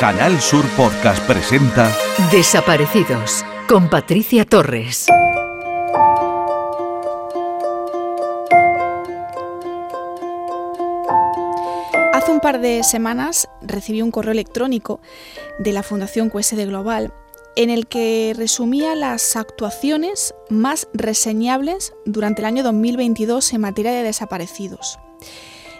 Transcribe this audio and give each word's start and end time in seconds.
Canal 0.00 0.42
Sur 0.42 0.66
Podcast 0.76 1.26
presenta 1.26 1.90
Desaparecidos 2.30 3.46
con 3.66 3.88
Patricia 3.88 4.44
Torres. 4.44 5.06
Hace 12.12 12.30
un 12.30 12.40
par 12.40 12.60
de 12.60 12.82
semanas 12.82 13.48
recibí 13.62 14.02
un 14.02 14.10
correo 14.10 14.32
electrónico 14.32 15.00
de 15.58 15.72
la 15.72 15.82
Fundación 15.82 16.28
QSD 16.28 16.66
Global 16.66 17.14
en 17.56 17.70
el 17.70 17.86
que 17.86 18.34
resumía 18.36 18.94
las 18.94 19.34
actuaciones 19.34 20.34
más 20.50 20.88
reseñables 20.92 21.94
durante 22.04 22.42
el 22.42 22.46
año 22.46 22.62
2022 22.62 23.50
en 23.54 23.62
materia 23.62 23.92
de 23.92 24.02
desaparecidos. 24.02 24.98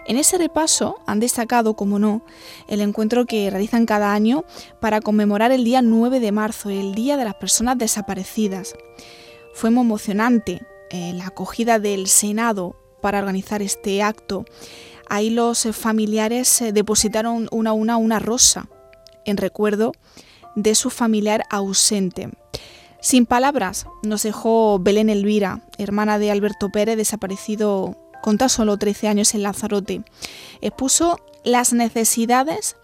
En 0.08 0.16
ese 0.16 0.38
repaso 0.38 1.00
han 1.06 1.18
destacado, 1.18 1.74
como 1.74 1.98
no, 1.98 2.22
el 2.68 2.80
encuentro 2.80 3.26
que 3.26 3.50
realizan 3.50 3.86
cada 3.86 4.12
año 4.12 4.44
para 4.80 5.00
conmemorar 5.00 5.50
el 5.50 5.64
día 5.64 5.82
9 5.82 6.20
de 6.20 6.30
marzo, 6.30 6.70
el 6.70 6.94
Día 6.94 7.16
de 7.16 7.24
las 7.24 7.34
Personas 7.34 7.76
Desaparecidas. 7.76 8.74
Fue 9.52 9.70
muy 9.70 9.82
emocionante 9.82 10.62
eh, 10.90 11.12
la 11.14 11.26
acogida 11.26 11.80
del 11.80 12.06
Senado 12.06 12.76
para 13.02 13.18
organizar 13.18 13.62
este 13.62 14.00
acto. 14.02 14.44
Ahí 15.08 15.30
los 15.30 15.66
familiares 15.72 16.60
eh, 16.62 16.72
depositaron 16.72 17.48
una 17.50 17.70
a 17.70 17.74
una 17.74 17.96
una 17.96 18.20
rosa 18.20 18.68
en 19.24 19.36
recuerdo 19.36 19.92
de 20.54 20.76
su 20.76 20.90
familiar 20.90 21.42
ausente. 21.50 22.30
Sin 23.00 23.26
palabras 23.26 23.86
nos 24.02 24.22
dejó 24.22 24.78
Belén 24.78 25.10
Elvira, 25.10 25.62
hermana 25.78 26.18
de 26.18 26.30
Alberto 26.30 26.70
Pérez, 26.70 26.96
desaparecido 26.96 27.96
con 28.26 28.38
tan 28.38 28.48
solo 28.48 28.76
13 28.76 29.06
años 29.06 29.34
en 29.36 29.44
Lanzarote. 29.44 30.02
Expuso 30.60 31.20
las 31.44 31.72
necesidades 31.72 32.74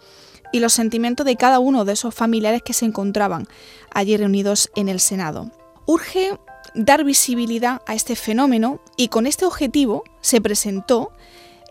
y 0.53 0.61
los 0.61 0.71
sentimientos 0.71 1.25
de 1.25 1.35
cada 1.35 1.59
uno 1.59 1.83
de 1.83 1.91
esos 1.91 2.15
familiares 2.15 2.61
que 2.63 2.71
se 2.71 2.85
encontraban 2.85 3.45
allí 3.93 4.15
reunidos 4.15 4.71
en 4.77 4.87
el 4.87 5.01
Senado. 5.01 5.51
Urge 5.85 6.39
dar 6.75 7.03
visibilidad 7.03 7.81
a 7.87 7.93
este 7.93 8.15
fenómeno 8.15 8.79
y 8.95 9.09
con 9.09 9.27
este 9.27 9.43
objetivo 9.43 10.05
se 10.21 10.39
presentó 10.39 11.11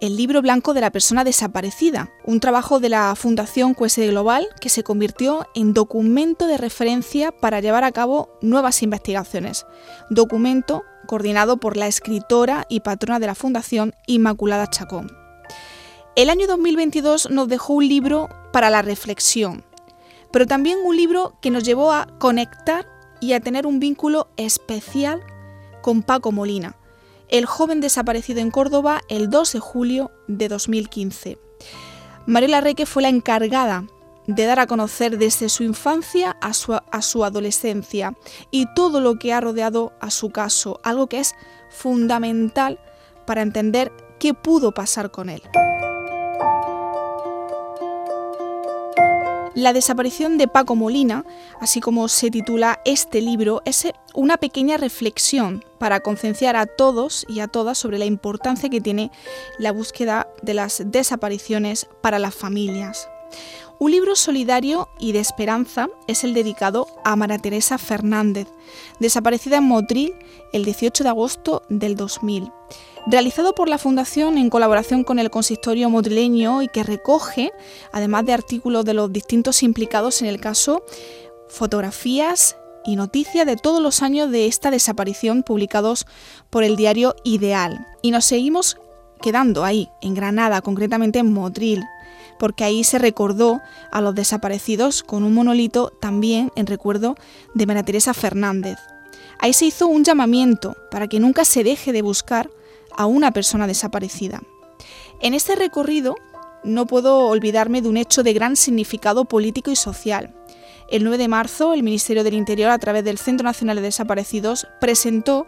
el 0.03 0.19
libro 0.19 0.43
blanco 0.43 0.75
de 0.75 0.83
la 0.83 0.91
persona 0.91 1.25
desaparecida, 1.25 2.11
un 2.27 2.41
trabajo 2.41 2.79
de 2.79 2.91
la 2.91 3.15
Fundación 3.15 3.73
QSD 3.73 4.09
Global 4.09 4.49
que 4.61 4.69
se 4.69 4.83
convirtió 4.83 5.47
en 5.55 5.73
documento 5.73 6.47
de 6.47 6.59
referencia 6.59 7.33
para 7.33 7.61
llevar 7.61 7.85
a 7.85 7.93
cabo 7.93 8.29
nuevas 8.43 8.83
investigaciones. 8.83 9.65
Documento 10.11 10.83
coordinado 11.07 11.57
por 11.57 11.77
la 11.77 11.87
escritora 11.87 12.67
y 12.69 12.81
patrona 12.81 13.19
de 13.19 13.27
la 13.27 13.35
Fundación 13.35 13.95
Inmaculada 14.07 14.69
Chacón. 14.69 15.11
El 16.15 16.31
año 16.31 16.47
2022 16.47 17.31
nos 17.31 17.49
dejó 17.49 17.75
un 17.75 17.89
libro 17.89 18.29
para 18.53 18.71
la 18.71 18.83
reflexión, 18.83 19.65
pero 20.31 20.47
también 20.47 20.79
un 20.85 20.97
libro 20.97 21.39
que 21.41 21.51
nos 21.51 21.65
llevó 21.65 21.93
a 21.93 22.07
conectar 22.19 22.87
y 23.21 23.33
a 23.33 23.41
tener 23.41 23.67
un 23.67 23.81
vínculo 23.81 24.29
especial 24.37 25.23
con 25.81 26.03
Paco 26.03 26.33
Molina, 26.33 26.77
el 27.29 27.47
joven 27.47 27.81
desaparecido 27.81 28.41
en 28.41 28.51
Córdoba 28.51 29.01
el 29.09 29.31
2 29.31 29.55
de 29.55 29.59
julio 29.61 30.11
de 30.29 30.49
2015. 30.49 31.39
Mariela 32.27 32.61
Reque 32.61 32.85
fue 32.85 33.03
la 33.03 33.09
encargada 33.09 33.85
de 34.27 34.45
dar 34.47 34.61
a 34.61 34.67
conocer 34.67 35.19
desde 35.19 35.49
su 35.49 35.65
infancia 35.65 36.37
a 36.41 36.53
su, 36.53 36.75
a 36.75 37.03
su, 37.03 37.25
adolescencia 37.25 38.15
y 38.51 38.67
todo 38.75 39.01
lo 39.01 39.19
que 39.19 39.33
ha 39.33 39.41
rodeado 39.41 39.93
a 40.01 40.11
su 40.11 40.31
caso, 40.31 40.81
algo 40.83 41.09
que 41.09 41.21
es 41.21 41.35
fundamental 41.71 42.79
para 43.27 43.43
entender 43.43 43.93
qué 44.19 44.35
pudo 44.35 44.73
pasar 44.73 45.11
con 45.11 45.29
él. 45.29 45.43
La 49.55 49.75
desaparición 49.75 50.39
de 50.39 50.49
Paco 50.49 50.77
Molina, 50.77 51.27
así 51.61 51.81
como 51.81 52.09
se 52.09 52.31
titula 52.31 52.81
este 52.87 53.21
libro, 53.21 53.61
es 53.67 53.87
una 54.15 54.39
pequeña 54.39 54.79
reflexión 54.79 55.63
para 55.79 56.01
concienciar 56.01 56.57
a 56.57 56.65
todos 56.65 57.27
y 57.29 57.41
a 57.41 57.49
todas 57.49 57.77
sobre 57.77 57.99
la 57.99 58.07
importancia 58.07 58.71
que 58.71 58.81
tiene 58.81 59.11
la 59.59 59.71
búsqueda 59.71 60.27
de 60.41 60.55
las 60.55 60.83
desapariciones 60.87 61.87
para 62.01 62.19
las 62.19 62.35
familias. 62.35 63.11
Un 63.83 63.91
libro 63.91 64.15
solidario 64.15 64.89
y 65.01 65.11
de 65.11 65.19
esperanza 65.19 65.89
es 66.07 66.23
el 66.23 66.35
dedicado 66.35 66.87
a 67.03 67.17
María 67.17 67.41
Teresa 67.41 67.79
Fernández, 67.79 68.47
desaparecida 69.01 69.57
en 69.57 69.65
Motril 69.65 70.15
el 70.53 70.65
18 70.65 71.03
de 71.03 71.11
agosto 71.11 71.65
del 71.69 71.97
2000 71.97 72.53
realizado 73.09 73.57
por 73.57 73.69
la 73.69 73.79
Fundación 73.79 74.39
en 74.39 74.51
colaboración 74.51 75.03
con 75.03 75.19
el 75.19 75.31
consistorio 75.31 75.91
motrileño 75.91 76.63
y 76.63 76.69
que 76.69 76.85
recoge, 76.85 77.51
además 77.91 78.25
de 78.25 78.35
artículos 78.35 78.85
de 78.85 78.95
los 78.95 79.13
distintos 79.13 79.65
implicados 79.65 80.23
en 80.23 80.29
el 80.29 80.41
caso, 80.41 80.85
fotografías 81.49 82.57
y 82.85 82.95
noticias 82.95 83.47
de 83.47 83.57
todos 83.57 83.83
los 83.83 84.01
años 84.01 84.31
de 84.31 84.47
esta 84.47 84.71
desaparición 84.71 85.43
publicados 85.43 86.07
por 86.51 86.63
el 86.63 86.77
diario 86.77 87.17
Ideal. 87.25 87.85
Y 88.01 88.13
nos 88.13 88.27
seguimos 88.27 88.77
quedando 89.21 89.65
ahí, 89.65 89.89
en 90.03 90.15
Granada, 90.15 90.61
concretamente 90.63 91.19
en 91.19 91.33
Motril, 91.33 91.83
porque 92.43 92.65
ahí 92.65 92.83
se 92.83 92.99
recordó 92.99 93.61
a 93.93 94.01
los 94.01 94.17
desaparecidos 94.17 95.05
con 95.05 95.23
un 95.23 95.33
monolito 95.33 95.91
también 96.01 96.51
en 96.57 96.67
recuerdo 96.67 97.15
de 97.55 97.67
María 97.67 97.85
Teresa 97.85 98.15
Fernández. 98.15 98.79
Ahí 99.39 99.53
se 99.53 99.67
hizo 99.67 99.87
un 99.87 100.03
llamamiento 100.03 100.77
para 100.91 101.07
que 101.07 101.21
nunca 101.21 101.45
se 101.45 101.63
deje 101.63 101.93
de 101.93 102.03
buscar 102.03 102.51
a 102.97 103.07
una 103.07 103.31
persona 103.31 103.69
desaparecida. 103.69 104.43
En 105.21 105.35
este 105.35 105.55
recorrido 105.55 106.17
no 106.65 106.89
puedo 106.89 107.29
olvidarme 107.29 107.81
de 107.81 107.89
un 107.89 107.97
hecho 107.97 108.25
de 108.25 108.33
gran 108.33 108.57
significado 108.57 109.25
político 109.25 109.71
y 109.71 109.77
social. 109.77 110.35
El 110.91 111.05
9 111.05 111.19
de 111.19 111.29
marzo, 111.29 111.75
el 111.75 111.85
Ministerio 111.85 112.25
del 112.25 112.35
Interior, 112.35 112.71
a 112.71 112.79
través 112.79 113.05
del 113.05 113.19
Centro 113.19 113.45
Nacional 113.45 113.77
de 113.77 113.83
Desaparecidos, 113.83 114.67
presentó 114.81 115.47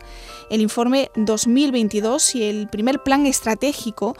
el 0.48 0.60
informe 0.60 1.10
2022 1.16 2.36
y 2.36 2.44
el 2.44 2.68
primer 2.68 3.02
plan 3.02 3.26
estratégico 3.26 4.16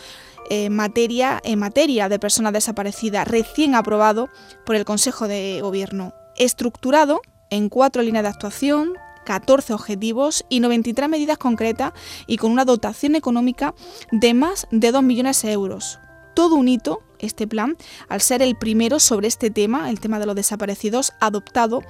en 0.50 0.74
materia, 0.74 1.40
en 1.44 1.58
materia 1.58 2.08
de 2.08 2.18
personas 2.18 2.52
desaparecidas, 2.52 3.26
recién 3.28 3.74
aprobado 3.74 4.28
por 4.64 4.76
el 4.76 4.84
Consejo 4.84 5.28
de 5.28 5.60
Gobierno, 5.60 6.14
estructurado 6.36 7.20
en 7.50 7.68
cuatro 7.68 8.02
líneas 8.02 8.24
de 8.24 8.30
actuación, 8.30 8.94
14 9.24 9.72
objetivos 9.72 10.44
y 10.48 10.60
93 10.60 11.08
medidas 11.08 11.38
concretas 11.38 11.92
y 12.26 12.36
con 12.36 12.52
una 12.52 12.64
dotación 12.64 13.14
económica 13.14 13.74
de 14.12 14.34
más 14.34 14.66
de 14.70 14.92
2 14.92 15.02
millones 15.02 15.42
de 15.42 15.52
euros. 15.52 15.98
Todo 16.34 16.56
un 16.56 16.68
hito, 16.68 17.02
este 17.18 17.46
plan, 17.46 17.76
al 18.08 18.20
ser 18.20 18.42
el 18.42 18.56
primero 18.56 18.98
sobre 18.98 19.28
este 19.28 19.50
tema, 19.50 19.88
el 19.90 20.00
tema 20.00 20.18
de 20.18 20.26
los 20.26 20.34
desaparecidos, 20.34 21.12
adoptado 21.20 21.82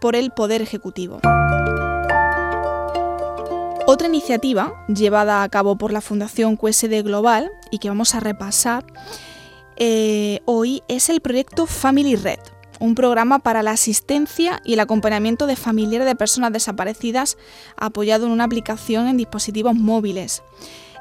por 0.00 0.16
el 0.16 0.30
Poder 0.30 0.62
Ejecutivo. 0.62 1.20
Otra 3.96 4.08
iniciativa 4.08 4.84
llevada 4.88 5.42
a 5.42 5.48
cabo 5.48 5.76
por 5.76 5.90
la 5.90 6.02
Fundación 6.02 6.58
QSD 6.58 7.02
Global 7.02 7.50
y 7.70 7.78
que 7.78 7.88
vamos 7.88 8.14
a 8.14 8.20
repasar 8.20 8.84
eh, 9.76 10.40
hoy 10.44 10.82
es 10.86 11.08
el 11.08 11.22
proyecto 11.22 11.64
Family 11.64 12.14
Red, 12.14 12.40
un 12.78 12.94
programa 12.94 13.38
para 13.38 13.62
la 13.62 13.70
asistencia 13.70 14.60
y 14.66 14.74
el 14.74 14.80
acompañamiento 14.80 15.46
de 15.46 15.56
familiares 15.56 16.06
de 16.06 16.14
personas 16.14 16.52
desaparecidas 16.52 17.38
apoyado 17.78 18.26
en 18.26 18.32
una 18.32 18.44
aplicación 18.44 19.08
en 19.08 19.16
dispositivos 19.16 19.74
móviles. 19.74 20.42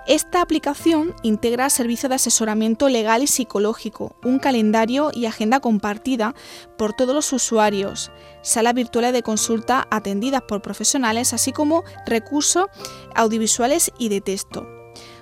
Esta 0.08 0.42
aplicación 0.42 1.16
integra 1.24 1.68
servicios 1.72 2.10
de 2.10 2.18
asesoramiento 2.18 2.90
legal 2.90 3.24
y 3.24 3.28
psicológico, 3.28 4.16
un 4.24 4.38
calendario 4.38 5.10
y 5.12 5.26
agenda 5.26 5.60
compartida 5.60 6.36
por 6.78 6.94
todos 6.94 7.16
los 7.16 7.34
usuarios, 7.34 8.12
salas 8.44 8.76
virtuales 8.76 9.14
de 9.14 9.24
consulta 9.24 9.88
atendidas 9.90 10.44
por 10.44 10.62
profesionales, 10.62 11.34
así 11.34 11.52
como 11.52 11.84
recursos 12.06 12.68
audiovisuales 13.16 13.92
y 13.98 14.10
de 14.10 14.22
texto. 14.22 14.75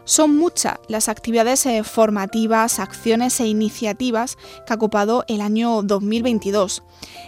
Son 0.06 0.36
muchas 0.36 0.80
las 0.90 1.08
actividades 1.08 1.66
eh, 1.66 1.84
formativas, 1.84 2.80
acciones 2.80 3.40
e 3.40 3.48
iniciativas 3.48 4.38
que 4.66 4.74
ha 4.74 4.76
ocupado 4.76 5.24
el 5.30 5.40
año 5.40 5.82
2022. 5.82 6.84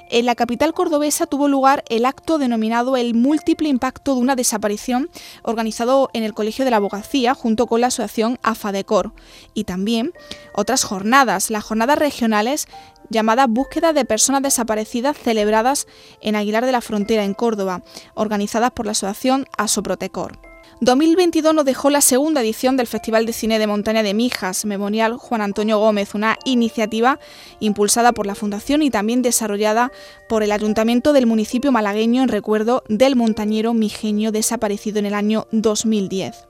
En 0.10 0.25
la 0.25 0.36
capital 0.36 0.74
cordobesa 0.74 1.25
tuvo 1.25 1.48
lugar 1.48 1.86
el 1.89 2.06
acto 2.06 2.38
denominado 2.38 2.98
El 2.98 3.13
múltiple 3.13 3.69
impacto 3.69 4.13
de 4.13 4.22
una 4.22 4.36
desaparición, 4.36 5.10
organizado 5.44 6.10
en 6.13 6.24
el 6.24 6.33
Colegio 6.33 6.66
de 6.66 6.72
la 6.72 6.77
Abogacía 6.77 7.33
junto 7.33 7.66
con 7.66 7.80
la 7.80 7.88
asociación 7.88 8.39
AFADECOR, 8.44 9.13
y 9.54 9.63
también 9.63 10.13
otras 10.54 10.83
jornadas, 10.83 11.50
las 11.50 11.63
jornadas 11.63 11.98
regionales 11.98 12.68
llamadas 13.10 13.48
Búsqueda 13.50 13.94
de 13.94 14.04
Personas 14.04 14.42
Desaparecidas 14.42 15.18
celebradas 15.18 15.88
en 16.22 16.36
Aguilar 16.36 16.66
de 16.66 16.74
la 16.74 16.81
Frontera, 16.81 17.24
en 17.24 17.33
Córdoba, 17.36 17.83
organizadas 18.16 18.72
por 18.72 18.86
la 18.86 18.92
asociación 18.92 19.48
ASOPROTECOR. 19.57 20.55
2022 20.81 21.54
nos 21.54 21.63
dejó 21.63 21.89
la 21.89 22.01
segunda 22.01 22.42
edición 22.42 22.75
del 22.75 22.88
Festival 22.88 23.25
de 23.25 23.31
Cine 23.31 23.60
de 23.60 23.68
Montaña 23.68 24.04
de 24.04 24.13
Mijas, 24.13 24.66
Memorial 24.66 25.16
Juan 25.16 25.42
Antonio 25.42 25.80
Gómez, 25.80 26.13
una 26.13 26.38
iniciativa 26.44 27.18
impulsada 27.62 28.12
por 28.12 28.25
la 28.25 28.36
Fundación 28.36 28.81
y 28.81 28.89
también 28.89 29.22
desarrollada 29.22 29.94
por 30.27 30.44
el 30.44 30.51
Ayuntamiento 30.51 31.13
del 31.13 31.27
municipio 31.27 31.72
malagueño 31.72 32.24
en 32.24 32.30
recuerdo 32.30 32.83
del 32.89 33.16
montañero 33.16 33.74
mijeño 33.74 34.33
desaparecido 34.33 35.00
en 35.00 35.06
el 35.06 35.13
año 35.13 35.48
2010. 35.51 36.45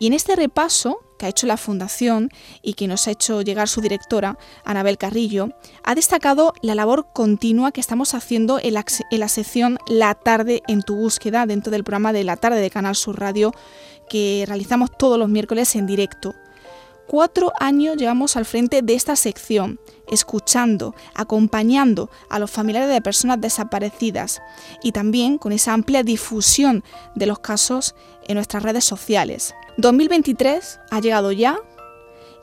Y 0.00 0.06
en 0.06 0.14
este 0.14 0.34
repaso 0.34 0.98
que 1.18 1.26
ha 1.26 1.28
hecho 1.28 1.46
la 1.46 1.58
Fundación 1.58 2.30
y 2.62 2.72
que 2.72 2.88
nos 2.88 3.06
ha 3.06 3.10
hecho 3.10 3.42
llegar 3.42 3.68
su 3.68 3.82
directora, 3.82 4.38
Anabel 4.64 4.96
Carrillo, 4.96 5.50
ha 5.84 5.94
destacado 5.94 6.54
la 6.62 6.74
labor 6.74 7.08
continua 7.12 7.70
que 7.70 7.82
estamos 7.82 8.14
haciendo 8.14 8.58
en 8.58 8.72
la, 8.72 8.86
en 9.10 9.20
la 9.20 9.28
sección 9.28 9.78
La 9.86 10.14
tarde 10.14 10.62
en 10.68 10.80
tu 10.80 10.96
búsqueda, 10.96 11.44
dentro 11.44 11.70
del 11.70 11.84
programa 11.84 12.14
de 12.14 12.24
La 12.24 12.38
tarde 12.38 12.62
de 12.62 12.70
Canal 12.70 12.96
Sur 12.96 13.20
Radio, 13.20 13.52
que 14.08 14.44
realizamos 14.48 14.90
todos 14.96 15.18
los 15.18 15.28
miércoles 15.28 15.76
en 15.76 15.86
directo. 15.86 16.34
Cuatro 17.06 17.52
años 17.60 17.98
llevamos 17.98 18.36
al 18.36 18.46
frente 18.46 18.80
de 18.80 18.94
esta 18.94 19.16
sección, 19.16 19.80
escuchando, 20.08 20.94
acompañando 21.14 22.08
a 22.30 22.38
los 22.38 22.50
familiares 22.50 22.88
de 22.88 23.02
personas 23.02 23.38
desaparecidas 23.38 24.40
y 24.82 24.92
también 24.92 25.36
con 25.36 25.52
esa 25.52 25.74
amplia 25.74 26.04
difusión 26.04 26.84
de 27.14 27.26
los 27.26 27.40
casos 27.40 27.94
en 28.28 28.36
nuestras 28.36 28.62
redes 28.62 28.84
sociales. 28.84 29.54
2023 29.76 30.80
ha 30.90 31.00
llegado 31.00 31.32
ya 31.32 31.58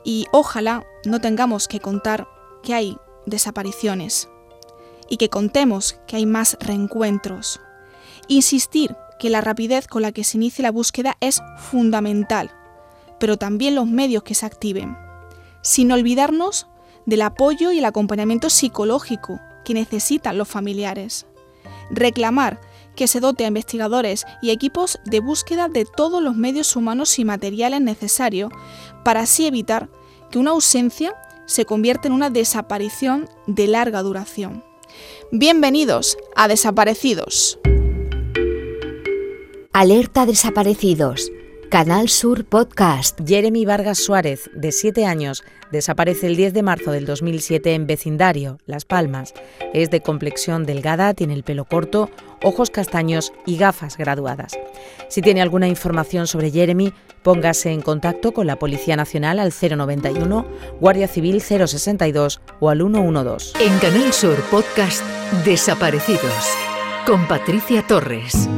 y 0.04 0.26
ojalá 0.32 0.84
no 1.04 1.20
tengamos 1.20 1.68
que 1.68 1.80
contar 1.80 2.28
que 2.62 2.74
hay 2.74 2.96
desapariciones 3.26 4.28
y 5.08 5.16
que 5.16 5.28
contemos 5.28 5.98
que 6.06 6.16
hay 6.16 6.26
más 6.26 6.56
reencuentros. 6.60 7.60
Insistir 8.28 8.96
que 9.18 9.30
la 9.30 9.40
rapidez 9.40 9.86
con 9.86 10.02
la 10.02 10.12
que 10.12 10.24
se 10.24 10.36
inicia 10.36 10.62
la 10.62 10.70
búsqueda 10.70 11.16
es 11.20 11.40
fundamental 11.56 12.52
pero 13.18 13.36
también 13.36 13.74
los 13.74 13.86
medios 13.86 14.22
que 14.22 14.34
se 14.34 14.46
activen, 14.46 14.96
sin 15.62 15.90
olvidarnos 15.92 16.68
del 17.06 17.22
apoyo 17.22 17.72
y 17.72 17.78
el 17.78 17.84
acompañamiento 17.84 18.50
psicológico 18.50 19.40
que 19.64 19.74
necesitan 19.74 20.38
los 20.38 20.48
familiares. 20.48 21.26
Reclamar 21.90 22.60
que 22.98 23.06
se 23.06 23.20
dote 23.20 23.44
a 23.44 23.48
investigadores 23.48 24.26
y 24.42 24.50
equipos 24.50 24.98
de 25.04 25.20
búsqueda 25.20 25.68
de 25.68 25.84
todos 25.84 26.20
los 26.20 26.34
medios 26.34 26.74
humanos 26.74 27.16
y 27.20 27.24
materiales 27.24 27.80
necesarios 27.80 28.50
para 29.04 29.20
así 29.20 29.46
evitar 29.46 29.88
que 30.32 30.40
una 30.40 30.50
ausencia 30.50 31.14
se 31.46 31.64
convierta 31.64 32.08
en 32.08 32.14
una 32.14 32.28
desaparición 32.28 33.28
de 33.46 33.68
larga 33.68 34.02
duración. 34.02 34.64
Bienvenidos 35.30 36.18
a 36.34 36.48
Desaparecidos. 36.48 37.60
Alerta 39.72 40.26
Desaparecidos 40.26 41.30
Canal 41.68 42.08
Sur 42.08 42.46
Podcast. 42.46 43.20
Jeremy 43.26 43.66
Vargas 43.66 43.98
Suárez, 43.98 44.50
de 44.54 44.72
7 44.72 45.04
años, 45.04 45.44
desaparece 45.70 46.26
el 46.26 46.36
10 46.36 46.54
de 46.54 46.62
marzo 46.62 46.92
del 46.92 47.04
2007 47.04 47.74
en 47.74 47.86
vecindario, 47.86 48.58
Las 48.64 48.86
Palmas. 48.86 49.34
Es 49.74 49.90
de 49.90 50.00
complexión 50.00 50.64
delgada, 50.64 51.12
tiene 51.12 51.34
el 51.34 51.42
pelo 51.42 51.66
corto, 51.66 52.10
ojos 52.42 52.70
castaños 52.70 53.34
y 53.44 53.58
gafas 53.58 53.98
graduadas. 53.98 54.58
Si 55.10 55.20
tiene 55.20 55.42
alguna 55.42 55.68
información 55.68 56.26
sobre 56.26 56.50
Jeremy, 56.50 56.94
póngase 57.22 57.70
en 57.70 57.82
contacto 57.82 58.32
con 58.32 58.46
la 58.46 58.58
Policía 58.58 58.96
Nacional 58.96 59.38
al 59.38 59.52
091, 59.52 60.46
Guardia 60.80 61.06
Civil 61.06 61.42
062 61.42 62.40
o 62.60 62.70
al 62.70 62.78
112. 62.78 63.62
En 63.62 63.78
Canal 63.78 64.14
Sur 64.14 64.40
Podcast 64.50 65.02
Desaparecidos 65.44 66.48
con 67.04 67.28
Patricia 67.28 67.86
Torres. 67.86 68.48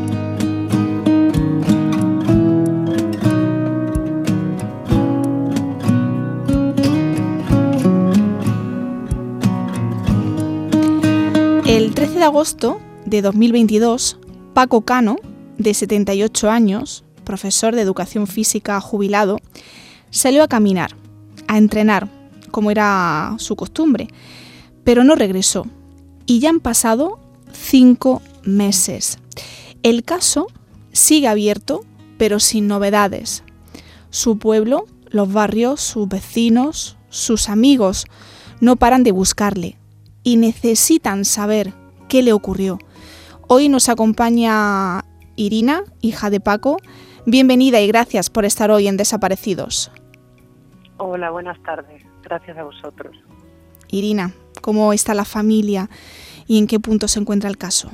De 12.20 12.26
agosto 12.26 12.78
de 13.06 13.22
2022, 13.22 14.18
Paco 14.52 14.82
Cano, 14.82 15.16
de 15.56 15.72
78 15.72 16.50
años, 16.50 17.02
profesor 17.24 17.74
de 17.74 17.80
educación 17.80 18.26
física 18.26 18.78
jubilado, 18.82 19.38
salió 20.10 20.42
a 20.42 20.48
caminar, 20.48 20.94
a 21.48 21.56
entrenar, 21.56 22.10
como 22.50 22.70
era 22.70 23.34
su 23.38 23.56
costumbre, 23.56 24.08
pero 24.84 25.02
no 25.02 25.14
regresó. 25.14 25.66
Y 26.26 26.40
ya 26.40 26.50
han 26.50 26.60
pasado 26.60 27.18
cinco 27.52 28.20
meses. 28.42 29.18
El 29.82 30.04
caso 30.04 30.46
sigue 30.92 31.26
abierto, 31.26 31.86
pero 32.18 32.38
sin 32.38 32.68
novedades. 32.68 33.44
Su 34.10 34.36
pueblo, 34.36 34.84
los 35.08 35.32
barrios, 35.32 35.80
sus 35.80 36.06
vecinos, 36.06 36.98
sus 37.08 37.48
amigos 37.48 38.04
no 38.60 38.76
paran 38.76 39.04
de 39.04 39.12
buscarle, 39.12 39.78
y 40.22 40.36
necesitan 40.36 41.24
saber 41.24 41.79
qué 42.10 42.22
le 42.22 42.34
ocurrió. 42.34 42.78
Hoy 43.48 43.68
nos 43.70 43.88
acompaña 43.88 45.04
Irina, 45.36 45.84
hija 46.02 46.28
de 46.28 46.40
Paco. 46.40 46.76
Bienvenida 47.24 47.80
y 47.80 47.86
gracias 47.86 48.28
por 48.28 48.44
estar 48.44 48.70
hoy 48.70 48.88
en 48.88 48.96
Desaparecidos. 48.96 49.92
Hola, 50.98 51.30
buenas 51.30 51.62
tardes. 51.62 52.04
Gracias 52.22 52.58
a 52.58 52.64
vosotros. 52.64 53.16
Irina, 53.90 54.32
¿cómo 54.60 54.92
está 54.92 55.14
la 55.14 55.24
familia 55.24 55.88
y 56.46 56.58
en 56.58 56.66
qué 56.66 56.80
punto 56.80 57.06
se 57.06 57.20
encuentra 57.20 57.48
el 57.48 57.56
caso? 57.56 57.90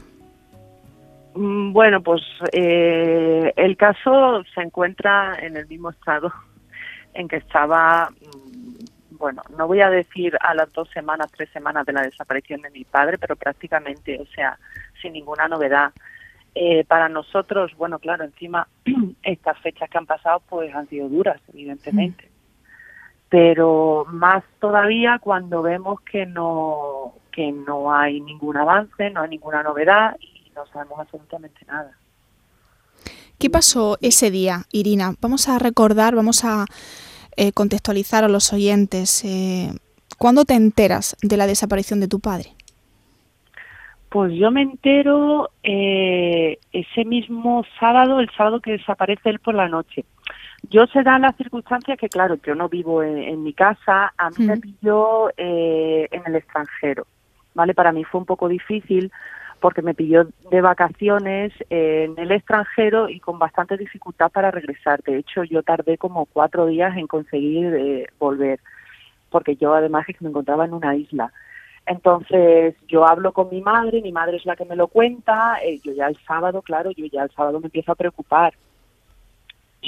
Mm, 1.34 1.72
bueno, 1.74 2.02
pues 2.02 2.22
eh, 2.52 3.52
el 3.54 3.76
caso 3.76 4.42
se 4.54 4.62
encuentra 4.62 5.36
en 5.42 5.58
el 5.58 5.66
mismo 5.66 5.90
estado 5.90 6.32
en 7.12 7.28
que 7.28 7.36
estaba 7.36 8.08
mm, 8.10 8.45
bueno, 9.18 9.42
no 9.56 9.66
voy 9.66 9.80
a 9.80 9.90
decir 9.90 10.36
a 10.40 10.54
las 10.54 10.72
dos 10.72 10.88
semanas, 10.90 11.30
tres 11.32 11.50
semanas 11.50 11.86
de 11.86 11.92
la 11.92 12.02
desaparición 12.02 12.62
de 12.62 12.70
mi 12.70 12.84
padre, 12.84 13.18
pero 13.18 13.36
prácticamente, 13.36 14.20
o 14.20 14.26
sea, 14.26 14.58
sin 15.00 15.12
ninguna 15.12 15.48
novedad. 15.48 15.92
Eh, 16.54 16.84
para 16.84 17.08
nosotros, 17.08 17.76
bueno, 17.76 17.98
claro, 17.98 18.24
encima 18.24 18.66
estas 19.22 19.58
fechas 19.60 19.90
que 19.90 19.98
han 19.98 20.06
pasado 20.06 20.42
pues 20.48 20.74
han 20.74 20.88
sido 20.88 21.08
duras, 21.08 21.40
evidentemente. 21.52 22.30
Pero 23.28 24.06
más 24.08 24.42
todavía 24.60 25.18
cuando 25.18 25.60
vemos 25.62 26.00
que 26.00 26.24
no 26.24 27.14
que 27.30 27.52
no 27.52 27.92
hay 27.92 28.22
ningún 28.22 28.56
avance, 28.56 29.10
no 29.10 29.20
hay 29.20 29.28
ninguna 29.28 29.62
novedad 29.62 30.16
y 30.18 30.50
no 30.56 30.66
sabemos 30.68 30.98
absolutamente 30.98 31.66
nada. 31.66 31.92
¿Qué 33.38 33.50
pasó 33.50 33.98
ese 34.00 34.30
día, 34.30 34.62
Irina? 34.72 35.12
Vamos 35.20 35.50
a 35.50 35.58
recordar, 35.58 36.14
vamos 36.14 36.42
a 36.42 36.64
eh, 37.36 37.52
contextualizar 37.52 38.24
a 38.24 38.28
los 38.28 38.52
oyentes. 38.52 39.24
Eh, 39.24 39.70
¿Cuándo 40.18 40.44
te 40.44 40.54
enteras 40.54 41.16
de 41.22 41.36
la 41.36 41.46
desaparición 41.46 42.00
de 42.00 42.08
tu 42.08 42.20
padre? 42.20 42.50
Pues 44.08 44.32
yo 44.34 44.50
me 44.50 44.62
entero 44.62 45.50
eh, 45.62 46.58
ese 46.72 47.04
mismo 47.04 47.64
sábado, 47.78 48.20
el 48.20 48.30
sábado 48.36 48.60
que 48.60 48.72
desaparece 48.72 49.28
él 49.28 49.40
por 49.40 49.54
la 49.54 49.68
noche. 49.68 50.04
Yo 50.70 50.86
se 50.86 51.02
da 51.02 51.18
la 51.18 51.32
circunstancia 51.32 51.96
que, 51.96 52.08
claro, 52.08 52.38
yo 52.44 52.54
no 52.54 52.68
vivo 52.68 53.02
en, 53.02 53.42
mi 53.42 53.52
casa, 53.52 54.12
a 54.16 54.30
mí 54.30 54.46
me 54.46 54.56
pilló 54.56 55.30
en 55.36 56.22
el 56.26 56.34
extranjero, 56.34 57.06
¿vale? 57.54 57.74
Para 57.74 57.92
mí 57.92 58.02
fue 58.04 58.20
un 58.20 58.26
poco 58.26 58.48
difícil 58.48 59.12
porque 59.66 59.82
me 59.82 59.94
pilló 59.94 60.28
de 60.48 60.60
vacaciones 60.60 61.52
en 61.70 62.16
el 62.16 62.30
extranjero 62.30 63.08
y 63.08 63.18
con 63.18 63.40
bastante 63.40 63.76
dificultad 63.76 64.30
para 64.30 64.52
regresar. 64.52 65.02
De 65.02 65.18
hecho, 65.18 65.42
yo 65.42 65.64
tardé 65.64 65.98
como 65.98 66.26
cuatro 66.26 66.66
días 66.66 66.96
en 66.96 67.08
conseguir 67.08 67.74
eh, 67.74 68.06
volver, 68.16 68.60
porque 69.28 69.56
yo 69.56 69.74
además 69.74 70.08
es 70.08 70.16
que 70.16 70.24
me 70.24 70.30
encontraba 70.30 70.66
en 70.66 70.72
una 70.72 70.94
isla. 70.94 71.32
Entonces 71.84 72.76
yo 72.86 73.08
hablo 73.08 73.32
con 73.32 73.48
mi 73.50 73.60
madre, 73.60 74.02
mi 74.02 74.12
madre 74.12 74.36
es 74.36 74.46
la 74.46 74.54
que 74.54 74.64
me 74.64 74.76
lo 74.76 74.86
cuenta, 74.86 75.56
eh, 75.64 75.80
yo 75.82 75.90
ya 75.94 76.06
el 76.06 76.16
sábado, 76.18 76.62
claro, 76.62 76.92
yo 76.92 77.06
ya 77.06 77.24
el 77.24 77.30
sábado 77.32 77.58
me 77.58 77.66
empiezo 77.66 77.90
a 77.90 77.96
preocupar. 77.96 78.54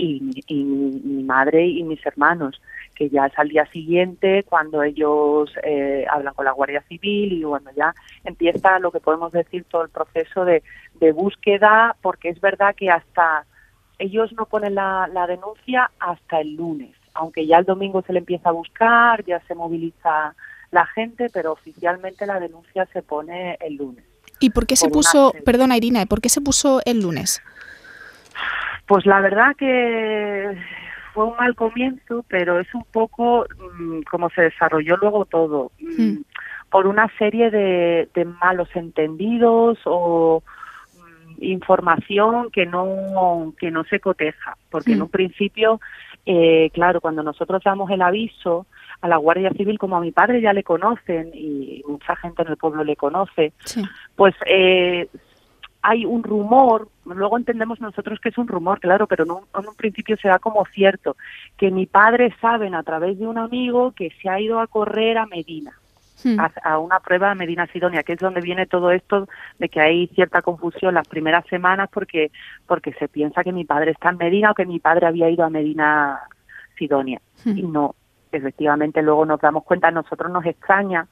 Y, 0.01 0.45
y 0.47 0.65
mi 0.65 1.25
madre 1.25 1.67
y 1.67 1.83
mis 1.83 2.05
hermanos 2.07 2.61
que 2.99 3.09
ya 3.11 3.27
es 3.27 3.39
al 3.39 3.49
día 3.49 3.65
siguiente 3.67 4.43
cuando 4.43 4.83
ellos 4.83 5.51
eh, 5.63 6.05
hablan 6.11 6.35
con 6.35 6.45
la 6.45 6.51
Guardia 6.51 6.83
Civil 6.89 7.33
y 7.33 7.43
cuando 7.43 7.71
ya 7.71 7.95
empieza 8.25 8.81
lo 8.81 8.91
que 8.91 8.99
podemos 8.99 9.31
decir 9.31 9.65
todo 9.71 9.83
el 9.83 9.89
proceso 9.89 10.45
de, 10.45 10.63
búsqueda, 11.13 11.95
porque 12.03 12.29
es 12.29 12.41
verdad 12.41 12.75
que 12.75 12.91
hasta 12.91 13.47
ellos 14.01 14.33
no 14.33 14.47
ponen 14.47 14.75
la, 14.75 15.09
denuncia 15.29 15.93
hasta 16.01 16.41
el 16.41 16.57
lunes, 16.57 16.95
aunque 17.15 17.47
ya 17.47 17.59
el 17.59 17.65
domingo 17.65 18.03
se 18.03 18.13
le 18.13 18.19
empieza 18.19 18.49
a 18.49 18.53
buscar, 18.53 19.25
ya 19.25 19.41
se 19.47 19.55
moviliza 19.55 20.35
la 20.73 20.87
gente, 20.87 21.29
pero 21.33 21.53
oficialmente 21.53 22.27
la 22.27 22.41
denuncia 22.41 22.87
se 22.93 23.03
pone 23.03 23.57
el 23.61 23.77
lunes. 23.77 24.05
¿Y 24.41 24.51
por 24.51 24.67
qué 24.67 24.75
se 24.75 24.89
puso, 24.89 25.33
perdona 25.45 25.77
Irina, 25.77 26.05
por 26.07 26.21
qué 26.21 26.29
se 26.29 26.41
puso 26.41 26.81
el 26.85 27.01
lunes? 27.01 27.41
Pues 28.89 29.05
la 29.05 29.21
verdad 29.21 29.55
que 29.55 30.57
fue 31.13 31.27
un 31.27 31.37
mal 31.37 31.55
comienzo, 31.55 32.25
pero 32.27 32.59
es 32.59 32.75
un 32.75 32.85
poco 32.91 33.45
mm, 33.79 34.01
como 34.11 34.31
se 34.31 34.43
desarrolló 34.43 34.97
luego 34.97 35.27
todo, 35.27 35.73
mm, 35.79 36.23
por 36.71 36.87
una 36.87 37.07
serie 37.19 37.51
de, 37.51 38.09
malos 38.41 38.69
entendidos 38.75 39.79
o 39.85 40.43
mm, 40.97 41.45
información 41.45 42.51
que 42.51 42.65
no 42.65 43.53
que 43.61 43.71
no 43.71 43.85
se 43.85 44.01
coteja, 44.01 44.57
porque 44.71 44.95
en 44.95 45.03
un 45.03 45.11
principio, 45.11 45.83
eh, 46.25 46.71
claro, 46.73 47.03
cuando 47.03 47.23
nosotros 47.23 47.61
damos 47.63 47.91
el 47.91 48.01
aviso 48.01 48.67
a 49.03 49.09
la 49.09 49.19
Guardia 49.19 49.51
Civil, 49.51 49.79
como 49.79 49.99
a 49.99 50.01
mi 50.01 50.13
padre 50.13 50.41
ya 50.41 50.55
le 50.55 50.63
conocen 50.63 51.31
y 51.35 51.83
mucha 51.87 52.17
gente 52.17 52.41
en 52.41 52.49
el 52.49 52.57
pueblo 52.57 52.85
le 52.85 52.97
conoce, 52.97 53.53
pues 54.17 54.35
eh, 54.47 55.09
hay 55.83 56.05
un 56.05 56.23
rumor, 56.23 56.89
luego 57.05 57.37
entendemos 57.37 57.81
nosotros 57.81 58.19
que 58.21 58.31
es 58.31 58.39
un 58.39 58.49
rumor, 58.49 58.81
claro, 58.81 59.07
pero 59.07 59.25
en 59.25 59.31
un, 59.31 59.45
en 59.59 59.69
un 59.69 59.75
principio 59.75 60.17
se 60.17 60.29
da 60.29 60.39
como 60.39 60.65
cierto, 60.67 61.17
que 61.57 61.71
mi 61.71 61.87
padre 61.87 62.35
saben 62.41 62.75
a 62.75 62.83
través 62.83 63.19
de 63.19 63.27
un 63.27 63.39
amigo 63.39 63.93
que 63.93 64.11
se 64.21 64.29
ha 64.29 64.41
ido 64.41 64.61
a 64.61 64.67
correr 64.67 65.19
a 65.19 65.27
Medina. 65.27 65.73
Hmm. 66.25 66.41
A, 66.41 66.51
a 66.65 66.79
una 66.81 66.99
prueba 66.99 67.31
a 67.31 67.37
Medina 67.37 67.69
Sidonia, 67.69 68.03
que 68.03 68.15
es 68.15 68.19
donde 68.19 68.41
viene 68.41 68.67
todo 68.67 68.91
esto 68.91 69.29
de 69.61 69.69
que 69.69 69.81
hay 69.81 70.09
cierta 70.09 70.43
confusión 70.43 70.95
las 70.95 71.07
primeras 71.07 71.47
semanas 71.47 71.89
porque 71.93 72.33
porque 72.67 72.93
se 72.95 73.07
piensa 73.07 73.45
que 73.45 73.53
mi 73.53 73.65
padre 73.65 73.93
está 73.93 74.11
en 74.11 74.17
Medina 74.17 74.51
o 74.51 74.55
que 74.55 74.67
mi 74.67 74.81
padre 74.81 75.07
había 75.07 75.31
ido 75.31 75.45
a 75.45 75.49
Medina 75.49 76.19
Sidonia 76.77 77.21
Hmm. 77.45 77.57
y 77.57 77.63
no, 77.63 77.95
efectivamente 78.33 79.03
luego 79.03 79.25
nos 79.25 79.41
damos 79.41 79.65
cuenta, 79.65 79.89
a 79.89 79.93
nosotros 79.93 80.31
nos 80.31 80.45
extraña 80.45 81.07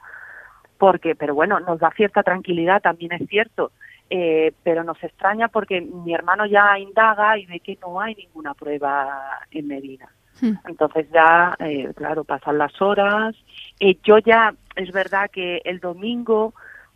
porque, 0.78 1.14
pero 1.14 1.34
bueno, 1.34 1.60
nos 1.60 1.78
da 1.78 1.90
cierta 1.92 2.22
tranquilidad, 2.22 2.82
también 2.82 3.12
es 3.12 3.26
cierto, 3.28 3.72
eh, 4.10 4.52
pero 4.62 4.84
nos 4.84 5.02
extraña 5.02 5.48
porque 5.48 5.80
mi 5.80 6.14
hermano 6.14 6.46
ya 6.46 6.78
indaga 6.78 7.38
y 7.38 7.46
ve 7.46 7.60
que 7.60 7.78
no 7.80 8.00
hay 8.00 8.14
ninguna 8.14 8.54
prueba 8.54 9.40
en 9.50 9.68
Medina. 9.68 10.08
Hmm. 10.40 10.54
Entonces 10.66 11.06
ya, 11.12 11.56
eh, 11.58 11.92
claro, 11.94 12.24
pasan 12.24 12.58
las 12.58 12.80
horas. 12.80 13.34
Eh, 13.80 13.98
yo 14.04 14.18
ya, 14.18 14.54
es 14.76 14.92
verdad 14.92 15.30
que 15.30 15.62
el 15.64 15.80
domingo, 15.80 16.54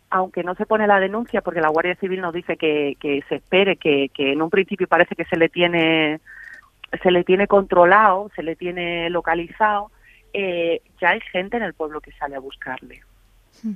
aunque 0.09 0.43
no 0.43 0.55
se 0.55 0.65
pone 0.65 0.87
la 0.87 0.99
denuncia, 0.99 1.41
porque 1.41 1.61
la 1.61 1.69
Guardia 1.69 1.95
Civil 1.95 2.21
nos 2.21 2.33
dice 2.33 2.57
que, 2.57 2.95
que 2.99 3.23
se 3.27 3.35
espere, 3.35 3.77
que, 3.77 4.09
que 4.13 4.31
en 4.31 4.41
un 4.41 4.49
principio 4.49 4.87
parece 4.87 5.15
que 5.15 5.25
se 5.25 5.37
le 5.37 5.49
tiene 5.49 6.21
se 7.01 7.11
le 7.11 7.23
tiene 7.23 7.47
controlado, 7.47 8.29
se 8.35 8.43
le 8.43 8.55
tiene 8.55 9.09
localizado, 9.09 9.91
eh, 10.33 10.81
ya 10.99 11.09
hay 11.09 11.21
gente 11.31 11.57
en 11.57 11.63
el 11.63 11.73
pueblo 11.73 12.01
que 12.01 12.11
sale 12.13 12.35
a 12.35 12.39
buscarle. 12.39 13.01
Hmm. 13.63 13.73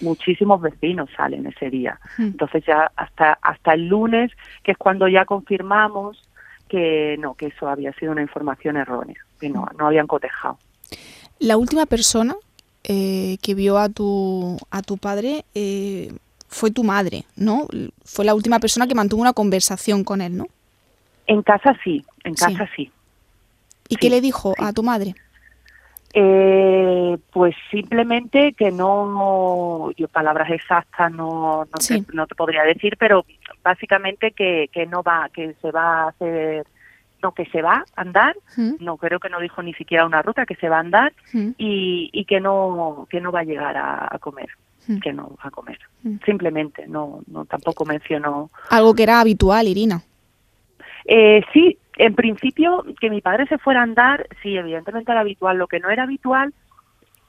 Muchísimos 0.00 0.60
vecinos 0.60 1.08
salen 1.16 1.46
ese 1.46 1.70
día. 1.70 1.98
Hmm. 2.16 2.26
Entonces 2.26 2.64
ya 2.66 2.90
hasta 2.96 3.38
hasta 3.42 3.74
el 3.74 3.88
lunes, 3.88 4.30
que 4.62 4.72
es 4.72 4.78
cuando 4.78 5.08
ya 5.08 5.24
confirmamos 5.24 6.22
que 6.68 7.16
no, 7.18 7.34
que 7.34 7.46
eso 7.46 7.68
había 7.68 7.92
sido 7.94 8.12
una 8.12 8.22
información 8.22 8.76
errónea, 8.76 9.16
que 9.40 9.48
no, 9.48 9.66
no 9.78 9.86
habían 9.86 10.06
cotejado. 10.06 10.58
La 11.38 11.56
última 11.56 11.86
persona 11.86 12.36
eh, 12.84 13.38
que 13.42 13.54
vio 13.54 13.78
a 13.78 13.88
tu, 13.88 14.58
a 14.70 14.82
tu 14.82 14.98
padre 14.98 15.44
eh, 15.54 16.12
fue 16.48 16.70
tu 16.70 16.84
madre, 16.84 17.24
¿no? 17.36 17.66
Fue 18.04 18.24
la 18.24 18.34
última 18.34 18.58
persona 18.60 18.86
que 18.86 18.94
mantuvo 18.94 19.20
una 19.22 19.32
conversación 19.32 20.04
con 20.04 20.20
él, 20.20 20.36
¿no? 20.36 20.46
En 21.26 21.42
casa 21.42 21.76
sí, 21.84 22.04
en 22.24 22.36
Sí. 22.36 22.44
casa 22.44 22.68
sí. 22.74 22.90
¿Y 23.88 23.94
Sí, 23.94 24.00
qué 24.00 24.10
le 24.10 24.20
dijo 24.20 24.54
a 24.58 24.72
tu 24.72 24.82
madre? 24.82 25.14
Eh, 26.14 27.18
pues 27.32 27.54
simplemente 27.70 28.54
que 28.54 28.70
no, 28.70 29.90
yo 29.96 30.08
palabras 30.08 30.50
exactas 30.50 31.12
no, 31.12 31.64
no, 31.64 31.80
Sí. 31.80 32.02
te, 32.02 32.14
no 32.14 32.26
te 32.26 32.34
podría 32.34 32.62
decir, 32.64 32.96
pero 32.98 33.24
básicamente 33.62 34.32
que, 34.32 34.68
que 34.72 34.86
no 34.86 35.02
va, 35.02 35.28
que 35.32 35.54
se 35.60 35.70
va 35.70 36.04
a 36.04 36.08
hacer, 36.08 36.66
no, 37.22 37.32
que 37.32 37.44
se 37.46 37.60
va 37.60 37.84
a 37.94 38.00
andar, 38.00 38.34
¿Mm? 38.56 38.76
no 38.80 38.96
creo 38.96 39.20
que 39.20 39.28
no 39.28 39.38
dijo 39.38 39.62
ni 39.62 39.74
siquiera 39.74 40.06
una 40.06 40.22
ruta, 40.22 40.46
que 40.46 40.54
se 40.56 40.68
va 40.68 40.76
a 40.78 40.80
andar 40.80 41.12
¿Mm? 41.32 41.50
y, 41.58 42.08
y 42.12 42.24
que 42.24 42.40
no, 42.40 43.06
que 43.10 43.20
no 43.20 43.30
va 43.30 43.40
a 43.40 43.44
llegar 43.44 43.76
a, 43.76 44.08
a 44.10 44.18
comer, 44.18 44.48
Mm. 44.86 45.00
que 45.00 45.12
no 45.12 45.28
va 45.44 45.48
a 45.48 45.50
comer. 45.50 45.78
Simplemente, 46.24 46.86
no, 46.88 47.20
no 47.26 47.44
tampoco 47.44 47.84
mencionó. 47.84 48.50
Algo 48.70 48.94
que 48.94 49.02
era 49.02 49.20
habitual, 49.20 49.68
Irina. 49.68 50.00
Eh, 51.04 51.42
sí, 51.52 51.76
en 51.98 52.14
principio 52.14 52.84
que 53.00 53.10
mi 53.10 53.20
padre 53.20 53.46
se 53.46 53.58
fuera 53.58 53.80
a 53.80 53.82
andar, 53.82 54.28
sí, 54.42 54.56
evidentemente 54.56 55.10
era 55.10 55.20
habitual. 55.20 55.58
Lo 55.58 55.66
que 55.66 55.80
no 55.80 55.90
era 55.90 56.04
habitual, 56.04 56.54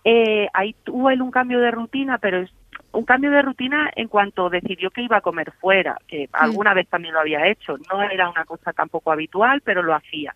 eh, 0.03 0.47
ahí 0.53 0.75
tuvo 0.83 1.09
él 1.09 1.21
un 1.21 1.31
cambio 1.31 1.59
de 1.59 1.71
rutina, 1.71 2.19
pero 2.19 2.37
es 2.37 2.51
un 2.91 3.03
cambio 3.03 3.31
de 3.31 3.41
rutina 3.41 3.89
en 3.95 4.07
cuanto 4.07 4.49
decidió 4.49 4.91
que 4.91 5.01
iba 5.01 5.17
a 5.17 5.21
comer 5.21 5.51
fuera, 5.59 5.97
que 6.07 6.29
alguna 6.33 6.75
vez 6.75 6.87
también 6.87 7.15
lo 7.15 7.19
había 7.19 7.47
hecho. 7.47 7.77
No 7.91 8.01
era 8.03 8.29
una 8.29 8.45
cosa 8.45 8.71
tampoco 8.71 9.11
habitual, 9.11 9.61
pero 9.61 9.81
lo 9.81 9.95
hacía. 9.95 10.35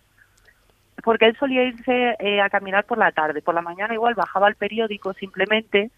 Porque 1.04 1.26
él 1.26 1.36
solía 1.38 1.62
irse 1.62 2.16
eh, 2.18 2.40
a 2.40 2.50
caminar 2.50 2.84
por 2.86 2.98
la 2.98 3.12
tarde. 3.12 3.40
Por 3.40 3.54
la 3.54 3.62
mañana 3.62 3.94
igual 3.94 4.14
bajaba 4.14 4.48
al 4.48 4.56
periódico 4.56 5.12
simplemente, 5.12 5.90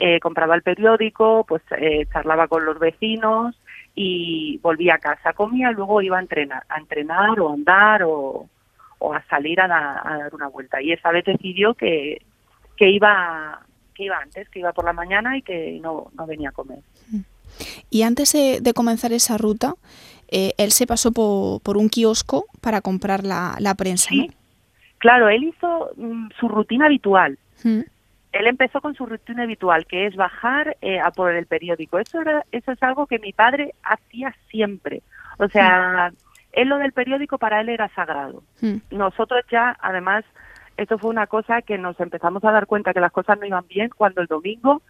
eh, 0.00 0.18
compraba 0.18 0.56
el 0.56 0.62
periódico, 0.62 1.44
pues 1.46 1.62
eh, 1.78 2.06
charlaba 2.12 2.48
con 2.48 2.64
los 2.64 2.78
vecinos 2.80 3.56
y 3.94 4.58
volvía 4.58 4.94
a 4.94 4.98
casa, 4.98 5.32
comía 5.32 5.70
y 5.70 5.74
luego 5.74 6.02
iba 6.02 6.18
a 6.18 6.20
entrenar, 6.22 6.64
a 6.68 6.78
entrenar 6.78 7.38
o 7.40 7.50
a 7.50 7.54
andar 7.54 8.02
o, 8.02 8.48
o 8.98 9.14
a 9.14 9.22
salir 9.26 9.60
a, 9.60 9.66
a 9.66 10.18
dar 10.18 10.34
una 10.34 10.48
vuelta. 10.48 10.82
Y 10.82 10.92
esa 10.92 11.10
vez 11.10 11.24
decidió 11.24 11.74
que, 11.74 12.22
que 12.76 12.90
iba 12.90 13.60
que 13.94 14.04
iba 14.06 14.18
antes, 14.18 14.48
que 14.48 14.58
iba 14.58 14.72
por 14.72 14.84
la 14.84 14.92
mañana 14.92 15.36
y 15.38 15.42
que 15.42 15.78
no, 15.80 16.08
no 16.14 16.26
venía 16.26 16.48
a 16.48 16.52
comer. 16.52 16.80
Y 17.88 18.02
antes 18.02 18.32
de, 18.32 18.60
de 18.60 18.72
comenzar 18.74 19.12
esa 19.12 19.38
ruta, 19.38 19.74
eh, 20.26 20.52
él 20.58 20.72
se 20.72 20.84
pasó 20.88 21.12
po- 21.12 21.60
por, 21.62 21.76
un 21.76 21.88
kiosco 21.88 22.46
para 22.60 22.80
comprar 22.80 23.22
la, 23.22 23.54
la 23.60 23.76
prensa, 23.76 24.08
Sí, 24.08 24.28
claro, 24.98 25.28
él 25.28 25.44
hizo 25.44 25.90
mm, 25.96 26.30
su 26.40 26.48
rutina 26.48 26.86
habitual. 26.86 27.38
¿no? 27.62 27.70
¿Mm? 27.70 27.84
Él 28.34 28.48
empezó 28.48 28.80
con 28.80 28.94
su 28.96 29.06
rutina 29.06 29.44
habitual, 29.44 29.86
que 29.86 30.06
es 30.06 30.16
bajar 30.16 30.76
eh, 30.82 30.98
a 30.98 31.12
por 31.12 31.32
el 31.32 31.46
periódico. 31.46 32.00
Eso, 32.00 32.20
era, 32.20 32.44
eso 32.50 32.72
es 32.72 32.82
algo 32.82 33.06
que 33.06 33.20
mi 33.20 33.32
padre 33.32 33.74
hacía 33.84 34.34
siempre. 34.50 35.02
O 35.38 35.48
sea, 35.48 36.12
él 36.52 36.68
lo 36.68 36.78
del 36.78 36.92
periódico 36.92 37.38
para 37.38 37.60
él 37.60 37.68
era 37.68 37.88
sagrado. 37.94 38.42
¿Mm? 38.60 38.78
nosotros 38.90 39.44
ya, 39.50 39.76
además, 39.80 40.24
esto 40.76 40.98
fue 40.98 41.10
una 41.10 41.28
cosa 41.28 41.62
que 41.62 41.78
nos 41.78 41.98
empezamos 42.00 42.42
a 42.44 42.50
dar 42.50 42.66
cuenta 42.66 42.92
que 42.92 43.00
las 43.00 43.12
cosas 43.12 43.38
no 43.38 43.46
iban 43.46 43.66
bien 43.68 43.90
cuando 43.96 44.20
el 44.20 44.26
domingo 44.26 44.82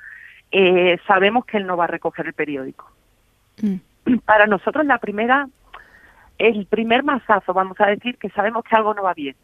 eh, 0.51 0.99
sabemos 1.07 1.45
que 1.45 1.59
él 1.59 1.67
no 1.67 1.77
va 1.77 1.85
a 1.85 1.89
recoger 1.89 2.27
el 2.27 2.33
periódico. 2.33 2.91
¿Mm? 3.61 4.17
Para 4.25 4.47
nosotros 4.47 4.87
la 4.87 4.97
primera, 4.97 5.49
el 6.39 6.65
primer 6.65 7.03
mazazo, 7.03 7.53
vamos 7.53 7.79
a 7.79 7.89
decir, 7.89 8.17
que 8.17 8.31
sabemos 8.31 8.65
que 8.65 8.75
algo 8.75 8.95
no 8.95 9.03
va 9.03 9.13
bien. 9.13 9.37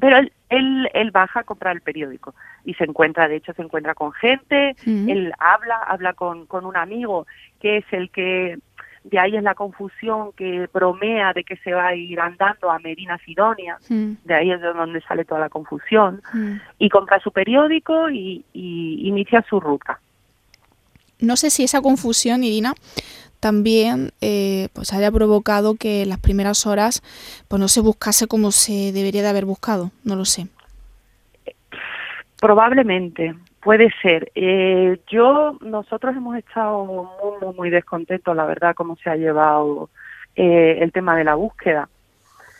Pero 0.00 0.18
él, 0.18 0.32
él, 0.48 0.88
él 0.94 1.10
baja 1.10 1.40
a 1.40 1.44
comprar 1.44 1.74
el 1.74 1.82
periódico 1.82 2.34
y 2.64 2.74
se 2.74 2.84
encuentra, 2.84 3.28
de 3.28 3.36
hecho, 3.36 3.52
se 3.52 3.62
encuentra 3.62 3.94
con 3.94 4.12
gente, 4.12 4.74
él 4.86 5.32
habla, 5.38 5.76
habla 5.76 6.14
con, 6.14 6.46
con 6.46 6.64
un 6.64 6.76
amigo 6.76 7.26
que 7.60 7.78
es 7.78 7.84
el 7.90 8.10
que, 8.10 8.58
de 9.04 9.18
ahí 9.18 9.36
es 9.36 9.42
la 9.42 9.54
confusión, 9.54 10.32
que 10.32 10.68
bromea 10.72 11.32
de 11.32 11.44
que 11.44 11.56
se 11.56 11.72
va 11.72 11.88
a 11.88 11.94
ir 11.94 12.20
andando 12.20 12.70
a 12.70 12.78
Medina 12.78 13.18
Sidonia, 13.18 13.78
de 13.88 14.34
ahí 14.34 14.50
es 14.50 14.60
de 14.60 14.72
donde 14.72 15.00
sale 15.02 15.24
toda 15.24 15.40
la 15.40 15.48
confusión, 15.48 16.22
y 16.78 16.88
compra 16.88 17.20
su 17.20 17.30
periódico 17.30 18.08
y, 18.10 18.44
y 18.52 19.08
inicia 19.08 19.44
su 19.48 19.60
ruta. 19.60 20.00
No 21.18 21.36
sé 21.36 21.50
si 21.50 21.62
esa 21.62 21.80
confusión, 21.80 22.42
Irina, 22.42 22.74
también 23.42 24.12
eh, 24.20 24.68
pues 24.72 24.92
haya 24.92 25.10
provocado 25.10 25.74
que 25.74 26.02
en 26.02 26.10
las 26.10 26.20
primeras 26.20 26.64
horas 26.64 27.02
pues 27.48 27.58
no 27.58 27.66
se 27.66 27.80
buscase 27.80 28.28
como 28.28 28.52
se 28.52 28.92
debería 28.92 29.22
de 29.22 29.28
haber 29.28 29.46
buscado. 29.46 29.90
No 30.04 30.14
lo 30.14 30.24
sé. 30.24 30.46
Probablemente, 32.40 33.34
puede 33.60 33.90
ser. 34.00 34.30
Eh, 34.36 35.00
yo, 35.08 35.58
nosotros 35.60 36.14
hemos 36.16 36.36
estado 36.36 36.84
muy, 36.84 37.40
muy, 37.40 37.54
muy 37.56 37.70
descontentos, 37.70 38.36
la 38.36 38.44
verdad, 38.44 38.76
cómo 38.76 38.96
se 38.96 39.10
ha 39.10 39.16
llevado 39.16 39.90
eh, 40.36 40.78
el 40.80 40.92
tema 40.92 41.16
de 41.16 41.24
la 41.24 41.34
búsqueda. 41.34 41.88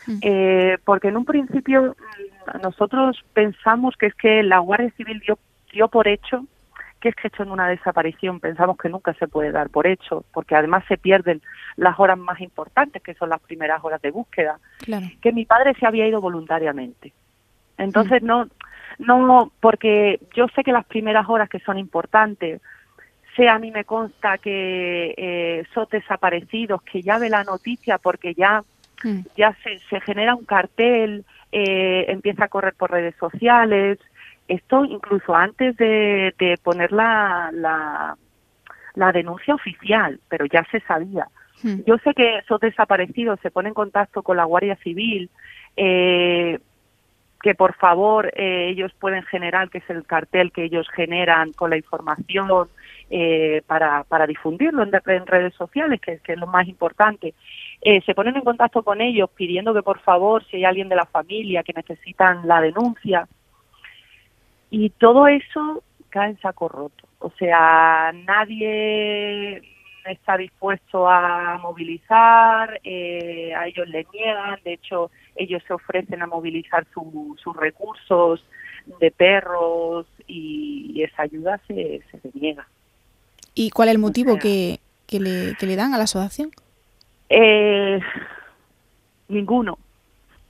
Mm. 0.05 0.17
Eh, 0.21 0.77
porque 0.83 1.07
en 1.07 1.15
un 1.15 1.23
principio 1.23 1.95
mm, 1.95 2.61
nosotros 2.61 3.23
pensamos 3.31 3.95
que 3.95 4.07
es 4.07 4.15
que 4.15 4.43
la 4.43 4.59
Guardia 4.59 4.91
Civil 4.97 5.21
dio, 5.25 5.39
dio 5.71 5.87
por 5.87 6.09
hecho 6.09 6.45
que 7.03 7.09
es 7.09 7.15
que 7.15 7.27
esto 7.27 7.43
en 7.43 7.51
una 7.51 7.67
desaparición 7.67 8.39
pensamos 8.39 8.77
que 8.77 8.87
nunca 8.87 9.13
se 9.15 9.27
puede 9.27 9.51
dar 9.51 9.69
por 9.69 9.85
hecho, 9.87 10.23
porque 10.33 10.55
además 10.55 10.85
se 10.87 10.97
pierden 10.97 11.41
las 11.75 11.99
horas 11.99 12.17
más 12.17 12.39
importantes, 12.39 13.03
que 13.03 13.13
son 13.13 13.27
las 13.27 13.41
primeras 13.41 13.83
horas 13.83 14.01
de 14.01 14.09
búsqueda 14.09 14.57
Claro. 14.77 15.07
que 15.21 15.33
mi 15.33 15.43
padre 15.43 15.73
se 15.77 15.85
había 15.85 16.07
ido 16.07 16.21
voluntariamente. 16.21 17.11
Entonces 17.77 18.23
no, 18.23 18.47
no, 18.99 19.51
porque 19.59 20.21
yo 20.33 20.47
sé 20.55 20.63
que 20.63 20.71
las 20.71 20.85
primeras 20.85 21.27
horas 21.27 21.49
que 21.49 21.59
son 21.59 21.77
importantes, 21.77 22.61
sé 23.35 23.49
a 23.49 23.59
mí 23.59 23.69
me 23.69 23.83
consta 23.83 24.37
que 24.37 25.13
eh, 25.17 25.65
son 25.73 25.87
desaparecidos, 25.91 26.81
que 26.83 27.01
ya 27.01 27.17
ve 27.17 27.27
la 27.29 27.43
noticia 27.43 27.97
porque 27.97 28.33
ya, 28.33 28.63
Mm. 29.03 29.19
ya 29.35 29.53
se, 29.61 29.79
se 29.89 29.99
genera 29.99 30.33
un 30.35 30.45
cartel, 30.45 31.25
eh, 31.51 32.05
empieza 32.07 32.45
a 32.45 32.47
correr 32.47 32.73
por 32.73 32.89
redes 32.91 33.15
sociales, 33.19 33.99
esto 34.47 34.85
incluso 34.85 35.35
antes 35.35 35.75
de, 35.77 36.33
de 36.37 36.57
poner 36.61 36.91
la, 36.91 37.49
la, 37.53 38.15
la 38.95 39.11
denuncia 39.11 39.55
oficial, 39.55 40.19
pero 40.29 40.45
ya 40.45 40.65
se 40.71 40.79
sabía. 40.81 41.27
Mm. 41.63 41.81
Yo 41.85 41.97
sé 41.99 42.13
que 42.13 42.37
esos 42.37 42.59
desaparecidos 42.59 43.39
se 43.41 43.51
ponen 43.51 43.69
en 43.69 43.73
contacto 43.73 44.21
con 44.21 44.37
la 44.37 44.43
Guardia 44.45 44.75
Civil, 44.77 45.29
eh, 45.77 46.59
que 47.41 47.55
por 47.55 47.73
favor 47.75 48.31
eh, 48.35 48.69
ellos 48.69 48.93
pueden 48.99 49.23
generar, 49.23 49.69
que 49.69 49.79
es 49.79 49.89
el 49.89 50.05
cartel 50.05 50.51
que 50.51 50.63
ellos 50.63 50.87
generan 50.95 51.51
con 51.51 51.69
la 51.69 51.77
información 51.77 52.69
eh, 53.09 53.61
para, 53.67 54.05
para 54.05 54.25
difundirlo 54.25 54.83
en, 54.83 54.91
en 55.05 55.27
redes 55.27 55.53
sociales, 55.55 55.99
que, 55.99 56.19
que 56.19 56.33
es 56.33 56.39
lo 56.39 56.47
más 56.47 56.67
importante. 56.69 57.33
Eh, 57.81 58.01
se 58.05 58.15
ponen 58.15 58.37
en 58.37 58.43
contacto 58.43 58.81
con 58.81 59.01
ellos 59.01 59.29
pidiendo 59.35 59.73
que 59.73 59.83
por 59.83 59.99
favor, 59.99 60.43
si 60.45 60.57
hay 60.57 60.65
alguien 60.65 60.87
de 60.87 60.95
la 60.95 61.05
familia 61.05 61.63
que 61.63 61.73
necesitan 61.73 62.47
la 62.47 62.61
denuncia, 62.61 63.27
y 64.73 64.89
todo 64.89 65.27
eso 65.27 65.83
cae 66.09 66.31
en 66.31 66.41
saco 66.41 66.67
roto. 66.67 67.07
O 67.19 67.31
sea, 67.37 68.11
nadie 68.25 69.61
está 70.03 70.35
dispuesto 70.35 71.07
a 71.07 71.59
movilizar, 71.61 72.81
eh, 72.83 73.53
a 73.55 73.67
ellos 73.67 73.87
les 73.87 74.11
niegan, 74.11 74.59
de 74.65 74.73
hecho 74.73 75.11
ellos 75.35 75.61
se 75.67 75.73
ofrecen 75.75 76.23
a 76.23 76.27
movilizar 76.27 76.87
sus 76.91 77.55
recursos 77.55 78.43
de 78.99 79.11
perros 79.11 80.07
y, 80.25 81.03
esa 81.03 81.21
ayuda 81.21 81.61
se, 81.67 82.01
se 82.09 82.31
niega. 82.33 82.67
¿Y 83.53 83.69
cuál 83.69 83.89
es 83.89 83.93
el 83.93 84.01
motivo 84.01 84.39
que, 84.39 84.79
que, 85.05 85.19
le, 85.19 85.53
que 85.59 85.67
le 85.67 85.75
dan 85.75 85.93
a 85.93 85.99
la 85.99 86.05
asociación? 86.05 86.49
Eh, 87.29 87.99
ninguno, 89.27 89.77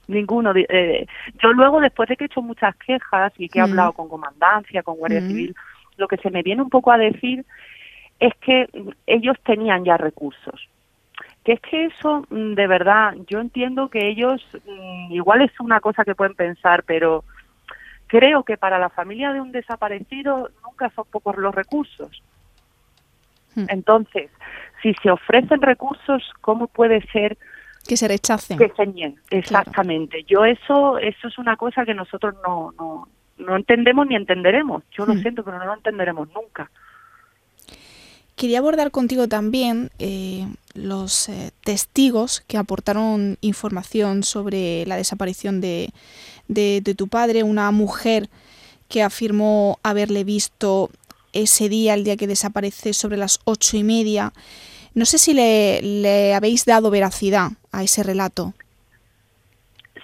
ninguno. 0.08 0.52
Eh, 0.54 1.06
yo 1.42 1.52
luego, 1.52 1.80
después 1.80 2.08
de 2.08 2.16
que 2.16 2.24
he 2.24 2.26
hecho 2.26 2.42
muchas 2.42 2.74
quejas 2.76 3.32
y 3.38 3.48
que 3.48 3.58
he 3.58 3.62
mm. 3.62 3.70
hablado 3.70 3.92
con 3.92 4.08
comandancia, 4.08 4.82
con 4.82 4.96
Guardia 4.96 5.20
mm. 5.20 5.28
Civil, 5.28 5.56
lo 5.96 6.08
que 6.08 6.16
se 6.18 6.30
me 6.30 6.42
viene 6.42 6.62
un 6.62 6.70
poco 6.70 6.90
a 6.92 6.98
decir 6.98 7.44
es 8.20 8.32
que 8.40 8.68
ellos 9.06 9.36
tenían 9.44 9.84
ya 9.84 9.96
recursos. 9.96 10.68
Que 11.44 11.52
es 11.52 11.60
que 11.60 11.86
eso, 11.86 12.26
mm, 12.30 12.54
de 12.54 12.66
verdad, 12.66 13.14
yo 13.28 13.40
entiendo 13.40 13.88
que 13.88 14.08
ellos, 14.08 14.42
igual 15.10 15.42
es 15.42 15.52
una 15.60 15.80
cosa 15.80 16.04
que 16.04 16.14
pueden 16.14 16.34
pensar, 16.34 16.84
pero 16.84 17.24
creo 18.06 18.44
que 18.44 18.56
para 18.56 18.78
la 18.78 18.88
familia 18.88 19.32
de 19.32 19.40
un 19.40 19.52
desaparecido 19.52 20.50
nunca 20.64 20.90
son 20.90 21.04
pocos 21.10 21.36
los 21.36 21.54
recursos. 21.54 22.22
Entonces, 23.56 24.30
si 24.82 24.94
se 24.94 25.10
ofrecen 25.10 25.62
recursos, 25.62 26.22
¿cómo 26.40 26.66
puede 26.66 27.00
ser 27.12 27.38
que 27.86 27.96
se 27.96 28.08
rechacen? 28.08 28.58
Que 28.58 28.72
se 28.76 28.86
nieguen, 28.86 29.20
exactamente. 29.30 30.24
Yo 30.24 30.44
eso, 30.44 30.98
eso 30.98 31.28
es 31.28 31.38
una 31.38 31.56
cosa 31.56 31.84
que 31.84 31.94
nosotros 31.94 32.34
no, 32.46 32.72
no, 32.78 33.08
no 33.38 33.56
entendemos 33.56 34.06
ni 34.06 34.16
entenderemos. 34.16 34.82
Yo 34.96 35.06
lo 35.06 35.14
hmm. 35.14 35.22
siento, 35.22 35.44
pero 35.44 35.58
no 35.58 35.66
lo 35.66 35.74
entenderemos 35.74 36.28
nunca. 36.34 36.70
Quería 38.36 38.58
abordar 38.58 38.90
contigo 38.90 39.28
también 39.28 39.90
eh, 40.00 40.46
los 40.74 41.28
eh, 41.28 41.52
testigos 41.62 42.40
que 42.40 42.58
aportaron 42.58 43.38
información 43.40 44.24
sobre 44.24 44.84
la 44.86 44.96
desaparición 44.96 45.60
de, 45.60 45.90
de, 46.48 46.80
de, 46.82 46.94
tu 46.96 47.06
padre, 47.06 47.44
una 47.44 47.70
mujer 47.70 48.28
que 48.88 49.04
afirmó 49.04 49.78
haberle 49.84 50.24
visto 50.24 50.90
ese 51.32 51.68
día, 51.68 51.94
el 51.94 52.02
día 52.02 52.16
que 52.16 52.26
desaparece, 52.26 52.92
sobre 52.92 53.16
las 53.16 53.38
ocho 53.44 53.76
y 53.76 53.84
media. 53.84 54.32
No 54.94 55.04
sé 55.04 55.18
si 55.18 55.34
le, 55.34 56.34
habéis 56.34 56.64
dado 56.64 56.90
veracidad 56.90 57.50
a 57.72 57.82
ese 57.82 58.02
relato. 58.02 58.54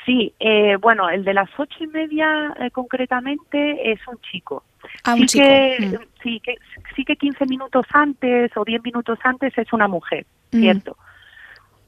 Sí, 0.05 0.35
eh, 0.41 0.77
bueno, 0.77 1.09
el 1.09 1.25
de 1.25 1.35
las 1.35 1.49
ocho 1.59 1.85
y 1.85 1.87
media 1.87 2.55
eh, 2.59 2.71
concretamente 2.71 3.93
es 3.93 4.01
un 4.09 4.19
chico. 4.21 4.65
Ah, 5.05 5.15
sí 5.15 5.21
un 5.21 5.27
chico. 5.27 5.45
Que, 5.45 5.79
mm. 5.81 6.23
sí, 6.23 6.41
que, 6.41 6.57
sí 6.97 7.05
que 7.05 7.17
15 7.17 7.47
minutos 7.47 7.87
antes 7.93 8.51
o 8.57 8.65
10 8.65 8.83
minutos 8.83 9.19
antes 9.23 9.57
es 9.57 9.73
una 9.73 9.87
mujer, 9.87 10.27
mm. 10.53 10.61
¿cierto? 10.61 10.97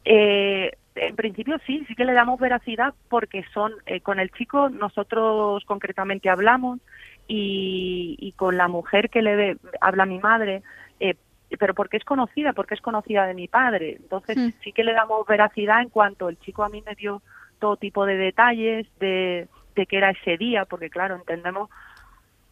Eh, 0.04 0.70
en 0.94 1.16
principio 1.16 1.58
sí, 1.66 1.84
sí 1.88 1.94
que 1.94 2.04
le 2.04 2.12
damos 2.12 2.38
veracidad 2.38 2.92
porque 3.08 3.44
son, 3.54 3.72
con 4.02 4.20
el 4.20 4.30
chico 4.30 4.68
nosotros 4.68 5.64
concretamente 5.64 6.28
hablamos, 6.28 6.80
y, 7.28 8.34
con 8.36 8.56
la 8.56 8.68
mujer 8.68 9.10
que 9.10 9.22
le 9.22 9.56
habla 9.80 10.06
mi 10.06 10.18
madre, 10.18 10.62
eh, 11.00 11.14
pero 11.56 11.74
porque 11.74 11.96
es 11.96 12.04
conocida, 12.04 12.52
porque 12.52 12.74
es 12.74 12.80
conocida 12.80 13.26
de 13.26 13.34
mi 13.34 13.48
padre. 13.48 13.96
Entonces 14.00 14.36
mm. 14.36 14.50
sí 14.62 14.72
que 14.72 14.84
le 14.84 14.92
damos 14.92 15.26
veracidad 15.26 15.80
en 15.82 15.88
cuanto 15.88 16.28
el 16.28 16.38
chico 16.40 16.64
a 16.64 16.68
mí 16.68 16.82
me 16.86 16.94
dio 16.94 17.22
todo 17.58 17.76
tipo 17.76 18.06
de 18.06 18.16
detalles 18.16 18.86
de, 18.98 19.48
de 19.74 19.86
que 19.86 19.96
era 19.96 20.10
ese 20.10 20.36
día, 20.36 20.64
porque 20.64 20.90
claro, 20.90 21.16
entendemos 21.16 21.70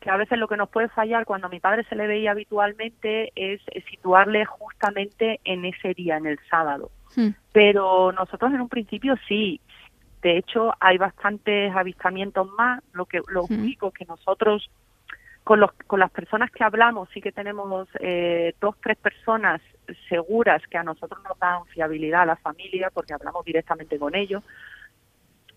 que 0.01 0.11
a 0.11 0.17
veces 0.17 0.39
lo 0.39 0.49
que 0.49 0.57
nos 0.57 0.71
puede 0.71 0.89
fallar 0.89 1.27
cuando 1.27 1.47
a 1.47 1.51
mi 1.51 1.61
padre 1.61 1.85
se 1.85 1.95
le 1.95 2.07
veía 2.07 2.31
habitualmente 2.31 3.33
es 3.35 3.61
situarle 3.91 4.47
justamente 4.47 5.41
en 5.45 5.65
ese 5.65 5.93
día, 5.95 6.17
en 6.17 6.27
el 6.27 6.39
sábado. 6.49 6.91
Mm. 7.17 7.31
Pero 7.53 8.13
nosotros 8.13 8.53
en 8.53 8.63
un 8.63 8.69
principio 8.69 9.17
sí, 9.29 9.61
de 10.23 10.37
hecho, 10.37 10.75
hay 10.81 10.99
bastantes 10.99 11.75
avistamientos 11.75 12.49
más. 12.57 12.83
Lo 12.93 13.07
que 13.07 13.21
lo 13.29 13.45
único 13.45 13.91
que 13.91 14.05
nosotros 14.05 14.71
con, 15.51 15.59
los, 15.59 15.73
con 15.89 15.99
las 15.99 16.13
personas 16.13 16.49
que 16.53 16.63
hablamos 16.63 17.09
sí 17.13 17.21
que 17.21 17.33
tenemos 17.33 17.89
eh, 17.99 18.55
dos, 18.61 18.77
tres 18.81 18.97
personas 18.99 19.61
seguras 20.09 20.63
que 20.71 20.79
a 20.79 20.85
nosotros 20.85 21.21
nos 21.29 21.37
dan 21.41 21.65
fiabilidad 21.75 22.23
a 22.23 22.27
la 22.27 22.37
familia 22.37 22.89
porque 22.95 23.15
hablamos 23.15 23.45
directamente 23.45 23.99
con 23.99 24.15
ellos 24.15 24.45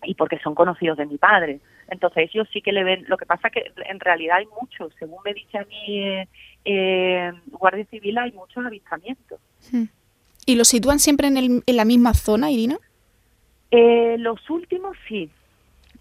y 0.02 0.16
porque 0.16 0.40
son 0.40 0.56
conocidos 0.56 0.98
de 0.98 1.06
mi 1.06 1.16
padre. 1.16 1.60
Entonces 1.86 2.28
ellos 2.28 2.48
sí 2.52 2.60
que 2.60 2.72
le 2.72 2.82
ven, 2.82 3.04
lo 3.06 3.16
que 3.16 3.24
pasa 3.24 3.50
que 3.50 3.70
en 3.88 4.00
realidad 4.00 4.38
hay 4.38 4.46
muchos, 4.60 4.92
según 4.98 5.20
me 5.24 5.32
dice 5.32 5.58
a 5.58 5.64
mí 5.64 6.02
eh, 6.02 6.28
eh 6.64 7.32
Guardia 7.52 7.84
Civil, 7.84 8.18
hay 8.18 8.32
muchos 8.32 8.66
avistamientos. 8.66 9.38
¿Y 10.44 10.56
los 10.56 10.66
sitúan 10.66 10.98
siempre 10.98 11.28
en, 11.28 11.36
el, 11.36 11.62
en 11.64 11.76
la 11.76 11.84
misma 11.84 12.14
zona, 12.14 12.50
Irina? 12.50 12.78
Eh, 13.70 14.16
los 14.18 14.50
últimos 14.50 14.96
sí, 15.06 15.30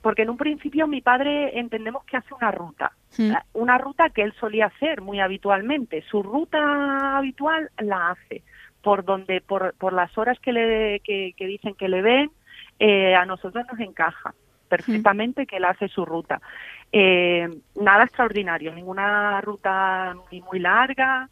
porque 0.04 0.24
en 0.24 0.30
un 0.30 0.38
principio 0.38 0.86
mi 0.86 1.02
padre 1.02 1.58
entendemos 1.58 2.04
que 2.04 2.18
hace 2.18 2.34
una 2.34 2.52
ruta, 2.52 2.92
hmm. 3.18 3.32
eh, 3.32 3.38
una 3.54 3.78
ruta 3.78 4.10
que 4.10 4.22
él 4.22 4.34
solía 4.38 4.66
hacer 4.66 5.02
muy 5.02 5.22
habitualmente. 5.22 6.04
Su 6.12 6.22
ruta 6.22 7.18
habitual 7.18 7.72
la 7.80 8.12
hace 8.12 8.44
por 8.82 9.06
donde, 9.06 9.40
por, 9.40 9.74
por 9.76 9.94
las 9.94 10.16
horas 10.18 10.38
que 10.42 10.52
le 10.52 11.00
que, 11.00 11.34
dicen 11.40 11.74
que 11.76 11.88
le 11.88 12.02
ven, 12.02 12.32
eh, 12.80 13.16
a 13.16 13.26
nosotros 13.26 13.66
nos 13.72 13.80
encaja 13.80 14.36
perfectamente 14.68 15.44
hmm. 15.44 15.46
que 15.46 15.58
él 15.58 15.66
hace 15.66 15.88
su 15.88 16.04
ruta. 16.06 16.42
nada 16.92 18.04
extraordinario, 18.04 18.74
ninguna 18.76 19.40
ruta 19.40 20.14
ni 20.32 20.42
muy 20.42 20.60
larga, 20.60 21.30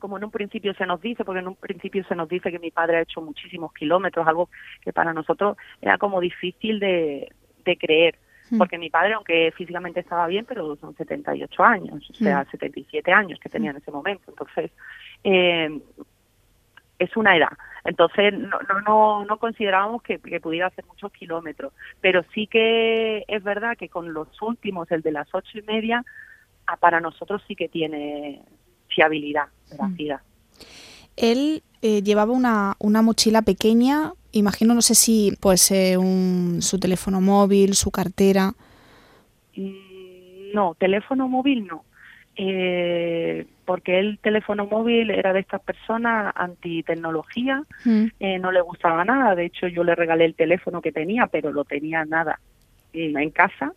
como 0.00 0.16
en 0.16 0.24
un 0.24 0.30
principio 0.30 0.72
se 0.72 0.86
nos 0.86 1.02
dice, 1.02 1.22
porque 1.22 1.40
en 1.40 1.48
un 1.48 1.56
principio 1.56 2.02
se 2.04 2.14
nos 2.14 2.30
dice 2.30 2.50
que 2.50 2.58
mi 2.58 2.70
padre 2.70 2.96
ha 2.96 3.02
hecho 3.02 3.20
muchísimos 3.20 3.74
kilómetros, 3.74 4.26
algo 4.26 4.48
que 4.80 4.92
para 4.94 5.12
nosotros 5.12 5.58
era 5.82 5.98
como 5.98 6.20
difícil 6.20 6.78
de, 6.78 7.28
creer, 7.76 8.16
hmm. 8.50 8.58
porque 8.58 8.78
mi 8.78 8.90
padre, 8.90 9.14
aunque 9.14 9.52
físicamente 9.56 10.00
estaba 10.00 10.26
bien, 10.26 10.44
pero 10.46 10.76
son 10.76 10.96
78 10.96 11.62
años, 11.62 12.08
o 12.10 12.14
sea, 12.14 12.44
77 12.50 13.10
hmm. 13.10 13.14
años 13.14 13.40
que 13.40 13.48
tenía 13.48 13.70
en 13.70 13.76
ese 13.76 13.90
momento, 13.90 14.30
entonces 14.30 14.70
eh, 15.24 15.80
es 16.98 17.16
una 17.16 17.36
edad. 17.36 17.52
Entonces 17.84 18.34
no, 18.34 18.58
no, 18.84 19.24
no, 19.24 19.38
considerábamos 19.38 20.02
que, 20.02 20.18
pudiera 20.18 20.66
hacer 20.66 20.84
muchos 20.86 21.12
kilómetros, 21.12 21.72
pero 22.00 22.22
sí 22.34 22.46
que 22.46 23.24
es 23.28 23.42
verdad 23.42 23.76
que 23.78 23.88
con 23.88 24.12
los 24.12 24.28
últimos, 24.42 24.90
el 24.90 25.02
de 25.02 25.12
las 25.12 25.28
ocho 25.32 25.58
y 25.58 25.62
media, 25.62 26.04
ah, 26.66 26.76
para 26.76 27.00
nosotros 27.00 27.42
sí 27.46 27.56
que 27.56 27.68
tiene 27.68 28.42
fiabilidad, 28.88 29.46
veracidad. 29.70 30.20
Él 31.16 31.62
eh, 31.82 32.02
llevaba 32.02 32.32
una, 32.32 32.74
una, 32.78 33.02
mochila 33.02 33.42
pequeña, 33.42 34.12
imagino, 34.32 34.74
no 34.74 34.82
sé 34.82 34.94
si 34.94 35.36
pues 35.40 35.70
eh, 35.70 35.96
un, 35.96 36.58
su 36.60 36.78
teléfono 36.78 37.20
móvil, 37.20 37.74
su 37.74 37.90
cartera. 37.90 38.52
Mm, 39.56 40.52
no, 40.54 40.74
teléfono 40.74 41.28
móvil 41.28 41.66
no. 41.66 41.84
Eh, 42.36 43.46
porque 43.64 43.98
el 43.98 44.18
teléfono 44.20 44.66
móvil 44.66 45.10
era 45.10 45.32
de 45.32 45.40
estas 45.40 45.60
personas 45.60 46.32
anti-tecnología, 46.36 47.64
mm. 47.84 48.06
no 48.40 48.52
le 48.52 48.60
gustaba 48.60 49.04
nada. 49.04 49.34
De 49.34 49.46
hecho, 49.46 49.66
yo 49.66 49.84
le 49.84 49.94
regalé 49.94 50.24
el 50.24 50.34
teléfono 50.34 50.80
que 50.80 50.92
tenía, 50.92 51.26
pero 51.26 51.52
lo 51.52 51.64
tenía 51.64 52.04
nada 52.04 52.38
en 52.92 53.30
casa. 53.30 53.72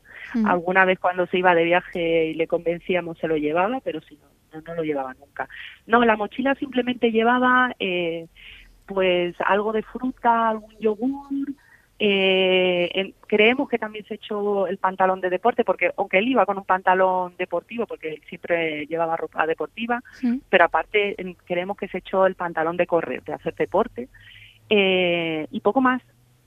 Alguna 0.45 0.85
vez 0.85 0.99
cuando 0.99 1.25
se 1.27 1.39
iba 1.39 1.53
de 1.53 1.65
viaje 1.65 2.27
y 2.27 2.33
le 2.35 2.47
convencíamos 2.47 3.17
se 3.17 3.27
lo 3.27 3.35
llevaba, 3.35 3.81
pero 3.81 3.99
si 4.01 4.15
no, 4.15 4.61
no, 4.61 4.75
lo 4.75 4.83
llevaba 4.83 5.13
nunca. 5.13 5.49
No, 5.87 6.03
la 6.05 6.15
mochila 6.15 6.55
simplemente 6.55 7.11
llevaba 7.11 7.75
eh, 7.79 8.27
pues 8.93 9.35
algo 9.45 9.71
de 9.71 9.83
fruta, 9.83 10.49
algún 10.49 10.77
yogur, 10.79 11.53
eh, 12.03 13.13
creemos 13.27 13.69
que 13.69 13.77
también 13.77 14.03
se 14.05 14.15
echó 14.15 14.65
el 14.65 14.77
pantalón 14.77 15.21
de 15.21 15.29
deporte, 15.29 15.63
porque 15.63 15.91
aunque 15.97 16.17
él 16.17 16.29
iba 16.29 16.47
con 16.47 16.57
un 16.57 16.65
pantalón 16.65 17.35
deportivo, 17.37 17.85
porque 17.85 18.13
él 18.13 18.21
siempre 18.27 18.87
llevaba 18.87 19.15
ropa 19.17 19.45
deportiva, 19.45 20.01
pero 20.49 20.65
aparte 20.65 21.15
creemos 21.45 21.77
que 21.77 21.87
se 21.89 21.99
echó 21.99 22.25
el 22.25 22.33
pantalón 22.33 22.75
de 22.75 22.87
correr, 22.87 23.23
de 23.23 23.33
hacer 23.33 23.53
deporte, 23.53 24.09
eh, 24.67 25.45
y 25.51 25.59
poco 25.59 25.79
más. 25.79 26.01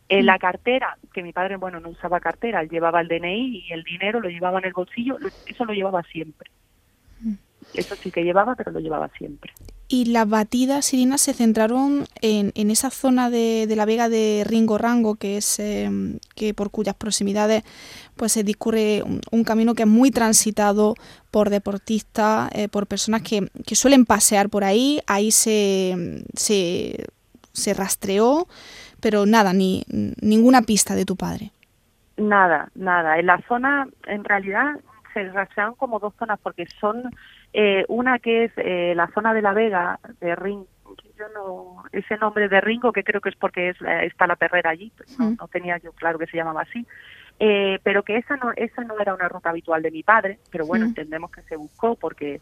En 0.09 0.27
la 0.27 0.41
cartera, 0.41 0.99
que 1.13 1.23
mi 1.23 1.33
padre, 1.33 1.57
bueno, 1.57 1.79
no 1.79 1.91
usaba 1.91 2.19
cartera, 2.19 2.61
él 2.61 2.69
llevaba 2.69 3.01
el 3.01 3.07
DNI 3.07 3.65
y 3.69 3.73
el 3.73 3.85
dinero 3.85 4.19
lo 4.19 4.29
llevaba 4.29 4.59
en 4.59 4.65
el 4.65 4.73
bolsillo, 4.73 5.19
eso 5.47 5.65
lo 5.65 5.73
llevaba 5.73 6.03
siempre. 6.03 6.51
Eso 7.73 7.95
sí 7.95 8.11
que 8.11 8.25
llevaba, 8.25 8.57
pero 8.57 8.73
lo 8.73 8.81
llevaba 8.81 9.09
siempre. 9.17 9.53
Y 9.87 10.07
las 10.07 10.29
batidas, 10.29 10.95
Irina, 10.95 11.19
se 11.19 11.35
centraron 11.35 12.07
en, 12.23 12.53
en 12.55 12.71
esa 12.71 12.91
zona 12.91 13.29
de, 13.29 13.67
de, 13.69 13.77
la 13.77 13.85
vega 13.85 14.09
de 14.09 14.43
Ringo 14.47 14.79
Rango, 14.79 15.17
que 15.17 15.37
es 15.37 15.59
em, 15.59 16.19
que 16.35 16.55
por 16.55 16.71
cuyas 16.71 16.95
proximidades 16.95 17.65
pues 18.17 18.33
se 18.33 18.45
discurre 18.45 19.03
un, 19.31 19.45
camino 19.45 19.75
que 19.75 19.83
es 19.83 19.89
muy 19.89 20.11
transitado 20.11 20.95
por 21.31 21.51
deportistas, 21.51 22.51
eh, 22.55 22.69
por 22.69 22.87
personas 22.87 23.23
que, 23.23 23.49
que, 23.67 23.75
suelen 23.75 24.07
pasear 24.07 24.49
por 24.49 24.65
ahí. 24.65 25.01
Ahí 25.07 25.31
se, 25.31 26.25
se, 26.35 27.07
se 27.53 27.75
rastreó, 27.75 28.49
pero 29.01 29.27
nada, 29.27 29.53
ni 29.53 29.85
ninguna 30.23 30.63
pista 30.63 30.95
de 30.95 31.05
tu 31.05 31.17
padre. 31.17 31.51
Nada, 32.17 32.71
nada. 32.75 33.19
En 33.19 33.27
la 33.27 33.43
zona, 33.49 33.87
en 34.07 34.25
realidad, 34.25 34.81
se 35.13 35.29
rastrearon 35.31 35.75
como 35.75 35.99
dos 35.99 36.15
zonas 36.19 36.39
porque 36.43 36.67
son 36.81 37.11
eh, 37.57 37.85
una 37.87 38.19
que 38.19 38.45
es 38.45 38.53
eh, 38.57 38.95
la 38.97 39.07
zona 39.15 39.33
de 39.33 39.41
la 39.41 39.53
Vega, 39.53 40.01
de 40.21 40.35
Ring, 40.35 40.65
yo 41.17 41.29
no, 41.33 41.85
ese 41.93 42.17
nombre 42.17 42.49
de 42.49 42.61
Ringo, 42.61 42.93
que 42.93 43.05
creo 43.05 43.21
que 43.21 43.29
es 43.29 43.37
porque 43.37 43.69
es, 43.69 43.81
eh, 43.83 44.07
está 44.07 44.27
la 44.27 44.35
perrera 44.35 44.71
allí, 44.71 44.91
pues 44.97 45.17
no, 45.19 45.37
no, 45.39 45.47
tenía 45.47 45.79
yo 45.79 45.93
claro 45.93 46.19
que 46.19 46.27
se 46.27 46.37
llamaba 46.37 46.63
así, 46.63 46.85
eh, 47.39 47.79
pero 47.85 48.03
que 48.03 48.17
esa 48.17 48.37
no, 48.37 48.51
esa 48.57 48.83
no 48.83 48.99
era 48.99 49.15
una 49.15 49.29
ruta 49.29 49.51
habitual 49.51 49.83
de 49.83 49.93
mi 49.93 50.03
padre, 50.03 50.41
pero 50.51 50.67
bueno, 50.67 50.87
entendemos 50.87 51.31
que 51.31 51.43
se 51.43 51.55
buscó 51.55 51.95
porque 51.95 52.41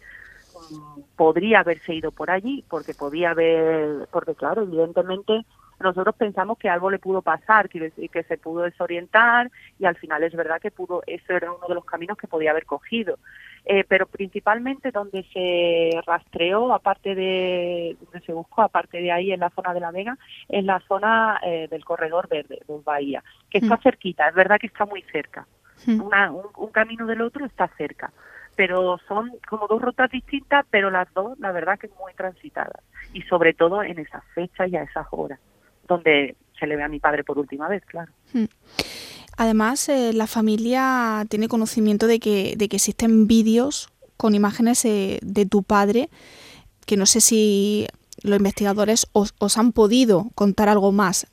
mm, 0.70 1.00
podría 1.14 1.60
haberse 1.60 1.94
ido 1.94 2.10
por 2.10 2.30
allí, 2.30 2.64
porque 2.70 2.94
podía 2.94 3.32
haber, 3.32 4.08
porque 4.10 4.34
claro, 4.34 4.62
evidentemente 4.62 5.44
nosotros 5.82 6.14
pensamos 6.16 6.58
que 6.58 6.68
algo 6.68 6.90
le 6.90 6.98
pudo 6.98 7.22
pasar, 7.22 7.68
que, 7.68 7.90
que 7.90 8.22
se 8.24 8.38
pudo 8.38 8.62
desorientar 8.62 9.50
y 9.78 9.84
al 9.84 9.96
final 9.96 10.22
es 10.22 10.34
verdad 10.34 10.60
que 10.60 10.70
pudo, 10.70 11.02
eso 11.06 11.32
era 11.32 11.52
uno 11.52 11.66
de 11.68 11.74
los 11.74 11.84
caminos 11.84 12.16
que 12.16 12.28
podía 12.28 12.50
haber 12.50 12.66
cogido. 12.66 13.18
Eh, 13.64 13.84
pero 13.86 14.06
principalmente 14.06 14.90
donde 14.90 15.24
se 15.32 16.00
rastreó, 16.04 16.74
aparte 16.74 17.14
de, 17.14 17.96
donde 18.00 18.20
se 18.26 18.32
buscó, 18.32 18.62
aparte 18.62 19.00
de 19.00 19.12
ahí 19.12 19.30
en 19.30 19.38
la 19.38 19.50
zona 19.50 19.72
de 19.72 19.78
La 19.78 19.92
Vega, 19.92 20.18
en 20.48 20.66
la 20.66 20.80
zona 20.80 21.38
eh, 21.44 21.68
del 21.70 21.84
corredor 21.84 22.28
verde, 22.28 22.60
de 22.66 22.80
Bahía, 22.84 23.22
que 23.48 23.58
está 23.58 23.76
mm. 23.76 23.82
cerquita, 23.82 24.28
es 24.28 24.34
verdad 24.34 24.58
que 24.58 24.66
está 24.66 24.84
muy 24.84 25.02
cerca. 25.12 25.46
Mm. 25.86 26.00
Una, 26.00 26.32
un, 26.32 26.70
camino 26.72 27.06
del 27.06 27.22
otro 27.22 27.44
está 27.46 27.68
cerca 27.76 28.12
pero 28.54 28.98
son 29.08 29.32
como 29.48 29.66
dos 29.66 29.80
rutas 29.80 30.10
distintas, 30.10 30.66
pero 30.70 30.90
las 30.90 31.12
dos, 31.14 31.38
la 31.38 31.52
verdad 31.52 31.78
que 31.78 31.88
muy 31.98 32.12
transitadas, 32.12 32.82
y 33.14 33.22
sobre 33.22 33.54
todo 33.54 33.82
en 33.82 33.98
esas 33.98 34.22
fechas 34.34 34.68
y 34.68 34.76
a 34.76 34.82
esas 34.82 35.06
horas, 35.10 35.40
donde 35.92 36.36
se 36.58 36.66
le 36.66 36.76
ve 36.76 36.82
a 36.82 36.88
mi 36.88 37.00
padre 37.00 37.24
por 37.24 37.38
última 37.38 37.68
vez, 37.68 37.84
claro. 37.84 38.12
Mm. 38.32 38.44
Además, 39.36 39.88
eh, 39.88 40.12
la 40.12 40.26
familia 40.26 41.24
tiene 41.28 41.48
conocimiento 41.48 42.06
de 42.06 42.20
que, 42.20 42.54
de 42.56 42.68
que 42.68 42.76
existen 42.76 43.26
vídeos 43.26 43.88
con 44.16 44.34
imágenes 44.34 44.84
eh, 44.84 45.18
de 45.22 45.46
tu 45.46 45.62
padre, 45.62 46.08
que 46.86 46.96
no 46.96 47.06
sé 47.06 47.20
si 47.20 47.86
los 48.22 48.36
investigadores 48.36 49.08
os, 49.12 49.34
os, 49.38 49.58
han 49.58 49.72
podido 49.72 50.26
contar 50.34 50.68
algo 50.68 50.92
más. 50.92 51.26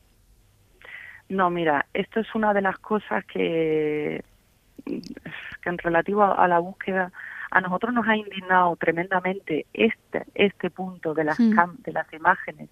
No, 1.27 1.49
mira, 1.49 1.85
esto 1.93 2.21
es 2.21 2.33
una 2.33 2.53
de 2.53 2.61
las 2.61 2.79
cosas 2.79 3.23
que, 3.25 4.23
que 4.85 5.69
en 5.69 5.77
relativo 5.77 6.23
a, 6.23 6.47
la 6.47 6.59
búsqueda 6.59 7.11
a 7.51 7.61
nosotros 7.61 7.93
nos 7.93 8.07
ha 8.07 8.15
indignado 8.15 8.75
tremendamente 8.75 9.65
este 9.73 10.23
este 10.35 10.69
punto 10.69 11.13
de 11.13 11.23
las 11.23 11.39
mm. 11.39 11.81
de 11.83 11.91
las 11.91 12.11
imágenes 12.13 12.69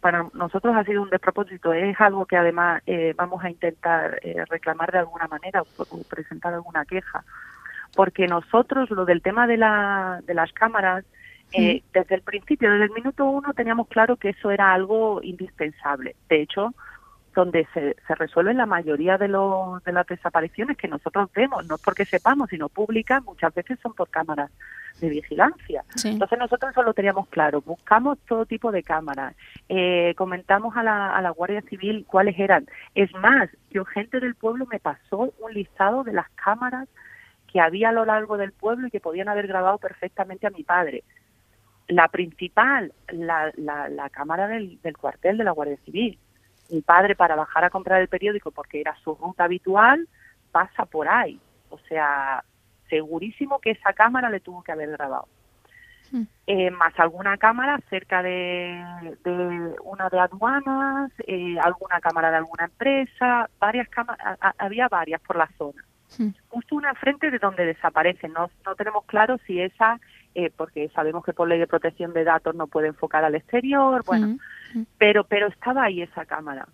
para 0.00 0.26
nosotros 0.32 0.74
ha 0.76 0.84
sido 0.84 1.02
un 1.02 1.10
despropósito. 1.10 1.72
Es 1.72 2.00
algo 2.00 2.26
que 2.26 2.36
además 2.36 2.82
eh, 2.86 3.14
vamos 3.16 3.44
a 3.44 3.50
intentar 3.50 4.18
eh, 4.22 4.44
reclamar 4.48 4.90
de 4.90 4.98
alguna 4.98 5.28
manera 5.28 5.62
o, 5.62 6.02
presentar 6.08 6.54
alguna 6.54 6.84
queja. 6.84 7.24
Porque 7.94 8.26
nosotros, 8.26 8.90
lo 8.90 9.04
del 9.04 9.20
tema 9.20 9.46
de, 9.46 9.56
la, 9.56 10.20
de 10.26 10.34
las 10.34 10.52
cámaras, 10.52 11.04
eh, 11.52 11.82
desde 11.92 12.14
el 12.14 12.22
principio, 12.22 12.70
desde 12.70 12.84
el 12.84 12.92
minuto 12.92 13.24
uno, 13.24 13.52
teníamos 13.52 13.88
claro 13.88 14.16
que 14.16 14.30
eso 14.30 14.50
era 14.50 14.72
algo 14.72 15.20
indispensable. 15.22 16.14
De 16.28 16.42
hecho, 16.42 16.72
donde 17.34 17.66
se, 17.72 17.96
se 18.06 18.14
resuelven 18.14 18.56
la 18.56 18.66
mayoría 18.66 19.16
de, 19.16 19.28
los, 19.28 19.82
de 19.84 19.92
las 19.92 20.06
desapariciones 20.06 20.76
que 20.76 20.88
nosotros 20.88 21.30
vemos, 21.34 21.66
no 21.66 21.76
porque 21.78 22.04
sepamos, 22.04 22.50
sino 22.50 22.68
públicas, 22.68 23.22
muchas 23.24 23.54
veces 23.54 23.78
son 23.80 23.94
por 23.94 24.08
cámaras 24.08 24.50
de 25.00 25.08
vigilancia. 25.08 25.84
Entonces 26.04 26.38
nosotros 26.38 26.72
eso 26.72 26.82
lo 26.82 26.92
teníamos 26.92 27.28
claro, 27.28 27.60
buscamos 27.62 28.18
todo 28.26 28.46
tipo 28.46 28.72
de 28.72 28.82
cámaras, 28.82 29.34
eh, 29.68 30.14
comentamos 30.16 30.76
a 30.76 30.82
la, 30.82 31.16
a 31.16 31.22
la 31.22 31.30
Guardia 31.30 31.62
Civil 31.62 32.04
cuáles 32.06 32.38
eran. 32.38 32.66
Es 32.94 33.12
más, 33.14 33.48
yo 33.70 33.84
gente 33.84 34.20
del 34.20 34.34
pueblo 34.34 34.66
me 34.66 34.80
pasó 34.80 35.32
un 35.38 35.54
listado 35.54 36.02
de 36.04 36.12
las 36.12 36.28
cámaras 36.30 36.88
que 37.46 37.60
había 37.60 37.88
a 37.88 37.92
lo 37.92 38.04
largo 38.04 38.36
del 38.36 38.52
pueblo 38.52 38.88
y 38.88 38.90
que 38.90 39.00
podían 39.00 39.28
haber 39.28 39.46
grabado 39.46 39.78
perfectamente 39.78 40.46
a 40.46 40.50
mi 40.50 40.62
padre. 40.62 41.04
La 41.88 42.08
principal, 42.08 42.92
la, 43.08 43.50
la, 43.56 43.88
la 43.88 44.10
cámara 44.10 44.46
del, 44.46 44.80
del 44.82 44.96
cuartel 44.96 45.38
de 45.38 45.44
la 45.44 45.50
Guardia 45.50 45.76
Civil 45.84 46.18
mi 46.70 46.80
padre 46.80 47.16
para 47.16 47.36
bajar 47.36 47.64
a 47.64 47.70
comprar 47.70 48.00
el 48.00 48.08
periódico 48.08 48.50
porque 48.50 48.80
era 48.80 48.94
su 49.02 49.14
ruta 49.14 49.44
habitual, 49.44 50.08
pasa 50.52 50.86
por 50.86 51.08
ahí. 51.08 51.40
O 51.70 51.78
sea, 51.88 52.44
segurísimo 52.88 53.60
que 53.60 53.70
esa 53.70 53.92
cámara 53.92 54.30
le 54.30 54.40
tuvo 54.40 54.62
que 54.62 54.72
haber 54.72 54.90
grabado. 54.90 55.28
Hmm. 56.12 56.24
Eh, 56.46 56.70
más 56.70 56.92
alguna 56.98 57.36
cámara 57.36 57.80
cerca 57.88 58.22
de, 58.22 59.16
de 59.22 59.74
una 59.84 60.08
de 60.08 60.18
aduanas, 60.18 61.12
eh, 61.26 61.56
alguna 61.62 62.00
cámara 62.00 62.30
de 62.30 62.38
alguna 62.38 62.64
empresa, 62.64 63.48
varias 63.60 63.88
cámaras, 63.88 64.38
había 64.58 64.88
varias 64.88 65.20
por 65.20 65.36
la 65.36 65.48
zona. 65.56 65.84
Hmm. 66.18 66.30
Justo 66.48 66.74
una 66.74 66.94
frente 66.94 67.30
de 67.30 67.38
donde 67.38 67.64
desaparece. 67.64 68.28
No, 68.28 68.50
no 68.66 68.74
tenemos 68.74 69.04
claro 69.04 69.38
si 69.46 69.60
esa, 69.60 70.00
eh, 70.34 70.50
porque 70.56 70.88
sabemos 70.90 71.24
que 71.24 71.32
por 71.32 71.48
ley 71.48 71.58
de 71.58 71.66
protección 71.66 72.12
de 72.12 72.24
datos 72.24 72.54
no 72.54 72.66
puede 72.66 72.88
enfocar 72.88 73.24
al 73.24 73.34
exterior, 73.34 74.02
bueno, 74.04 74.28
hmm 74.28 74.36
pero 74.98 75.24
pero 75.24 75.48
estaba 75.48 75.82
ahí 75.82 76.00
esa 76.00 76.24
cámara. 76.24 76.68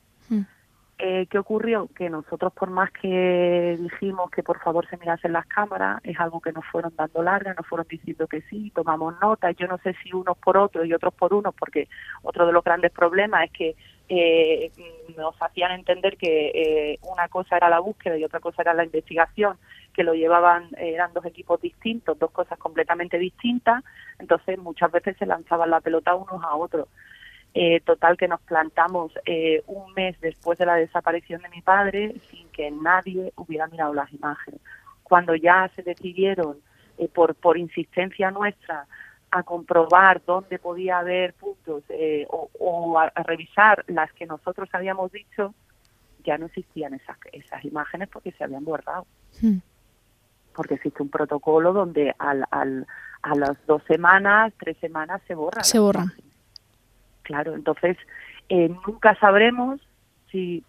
Eh, 0.98 1.26
¿Qué 1.30 1.38
ocurrió? 1.38 1.88
Que 1.94 2.08
nosotros, 2.08 2.54
por 2.54 2.70
más 2.70 2.90
que 2.90 3.76
dijimos 3.78 4.30
que 4.30 4.42
por 4.42 4.58
favor 4.60 4.88
se 4.88 4.96
mirasen 4.96 5.34
las 5.34 5.44
cámaras, 5.46 6.00
es 6.04 6.18
algo 6.18 6.40
que 6.40 6.52
nos 6.52 6.64
fueron 6.66 6.94
dando 6.96 7.22
larga, 7.22 7.52
nos 7.52 7.66
fueron 7.66 7.86
diciendo 7.88 8.26
que 8.26 8.40
sí, 8.42 8.72
tomamos 8.74 9.14
nota. 9.20 9.50
Yo 9.50 9.66
no 9.66 9.76
sé 9.78 9.94
si 10.02 10.14
unos 10.14 10.38
por 10.38 10.56
otros 10.56 10.86
y 10.86 10.94
otros 10.94 11.12
por 11.12 11.34
unos, 11.34 11.54
porque 11.54 11.88
otro 12.22 12.46
de 12.46 12.52
los 12.52 12.64
grandes 12.64 12.92
problemas 12.92 13.44
es 13.44 13.50
que 13.52 13.76
eh, 14.08 14.72
nos 15.18 15.34
hacían 15.40 15.72
entender 15.72 16.16
que 16.16 16.50
eh, 16.54 16.98
una 17.02 17.28
cosa 17.28 17.58
era 17.58 17.68
la 17.68 17.80
búsqueda 17.80 18.16
y 18.16 18.24
otra 18.24 18.40
cosa 18.40 18.62
era 18.62 18.72
la 18.72 18.84
investigación, 18.84 19.58
que 19.96 20.04
lo 20.04 20.12
llevaban, 20.12 20.68
eran 20.76 21.14
dos 21.14 21.24
equipos 21.24 21.58
distintos, 21.58 22.18
dos 22.18 22.30
cosas 22.30 22.58
completamente 22.58 23.18
distintas. 23.18 23.82
Entonces, 24.18 24.58
muchas 24.58 24.92
veces 24.92 25.16
se 25.16 25.24
lanzaban 25.24 25.70
la 25.70 25.80
pelota 25.80 26.14
unos 26.14 26.44
a 26.44 26.54
otros. 26.54 26.86
Eh, 27.54 27.80
total 27.80 28.18
que 28.18 28.28
nos 28.28 28.42
plantamos 28.42 29.12
eh, 29.24 29.62
un 29.66 29.94
mes 29.94 30.20
después 30.20 30.58
de 30.58 30.66
la 30.66 30.74
desaparición 30.74 31.40
de 31.40 31.48
mi 31.48 31.62
padre 31.62 32.14
sin 32.30 32.46
que 32.50 32.70
nadie 32.70 33.32
hubiera 33.36 33.66
mirado 33.68 33.94
las 33.94 34.12
imágenes. 34.12 34.60
Cuando 35.02 35.34
ya 35.34 35.70
se 35.74 35.82
decidieron, 35.82 36.58
eh, 36.98 37.08
por, 37.08 37.34
por 37.34 37.56
insistencia 37.56 38.30
nuestra, 38.30 38.86
a 39.30 39.42
comprobar 39.42 40.22
dónde 40.26 40.58
podía 40.58 40.98
haber 40.98 41.32
puntos 41.32 41.84
o, 42.28 42.98
a, 42.98 43.08
revisar 43.22 43.82
las 43.86 44.12
que 44.12 44.26
nosotros 44.26 44.68
habíamos 44.72 45.10
dicho, 45.10 45.54
ya 46.24 46.36
no 46.36 46.46
existían 46.46 46.92
esas, 46.92 47.16
esas 47.32 47.64
imágenes 47.64 48.10
porque 48.10 48.32
se 48.32 48.44
habían 48.44 48.66
borrado. 48.66 49.06
Hmm. 49.40 49.60
Porque 50.56 50.74
existe 50.74 51.02
un 51.02 51.10
protocolo 51.10 51.72
donde 51.72 52.14
al, 52.18 52.44
al, 52.50 52.86
a 53.22 53.34
las 53.34 53.56
dos 53.66 53.82
semanas, 53.86 54.52
tres 54.58 54.76
semanas 54.78 55.20
se 55.28 55.34
borran. 55.34 55.64
Se 55.64 55.78
borran. 55.78 56.12
Claro, 57.22 57.54
entonces 57.54 57.96
eh, 58.48 58.68
nunca 58.86 59.14
sabremos 59.20 59.80
si 60.30 60.64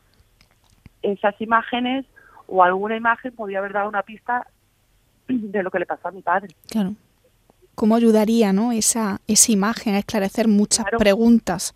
esas 1.01 1.39
imágenes 1.39 2.05
o 2.47 2.63
alguna 2.63 2.95
imagen 2.97 3.33
podía 3.33 3.59
haber 3.59 3.73
dado 3.73 3.89
una 3.89 4.03
pista 4.03 4.47
de 5.27 5.63
lo 5.63 5.71
que 5.71 5.79
le 5.79 5.85
pasó 5.85 6.07
a 6.07 6.11
mi 6.11 6.21
padre. 6.21 6.55
Claro. 6.69 6.95
¿Cómo 7.75 7.95
ayudaría 7.95 8.53
¿no? 8.53 8.71
esa, 8.71 9.21
esa 9.27 9.51
imagen 9.51 9.93
a 9.93 9.99
esclarecer 9.99 10.47
muchas 10.47 10.85
preguntas 10.97 11.75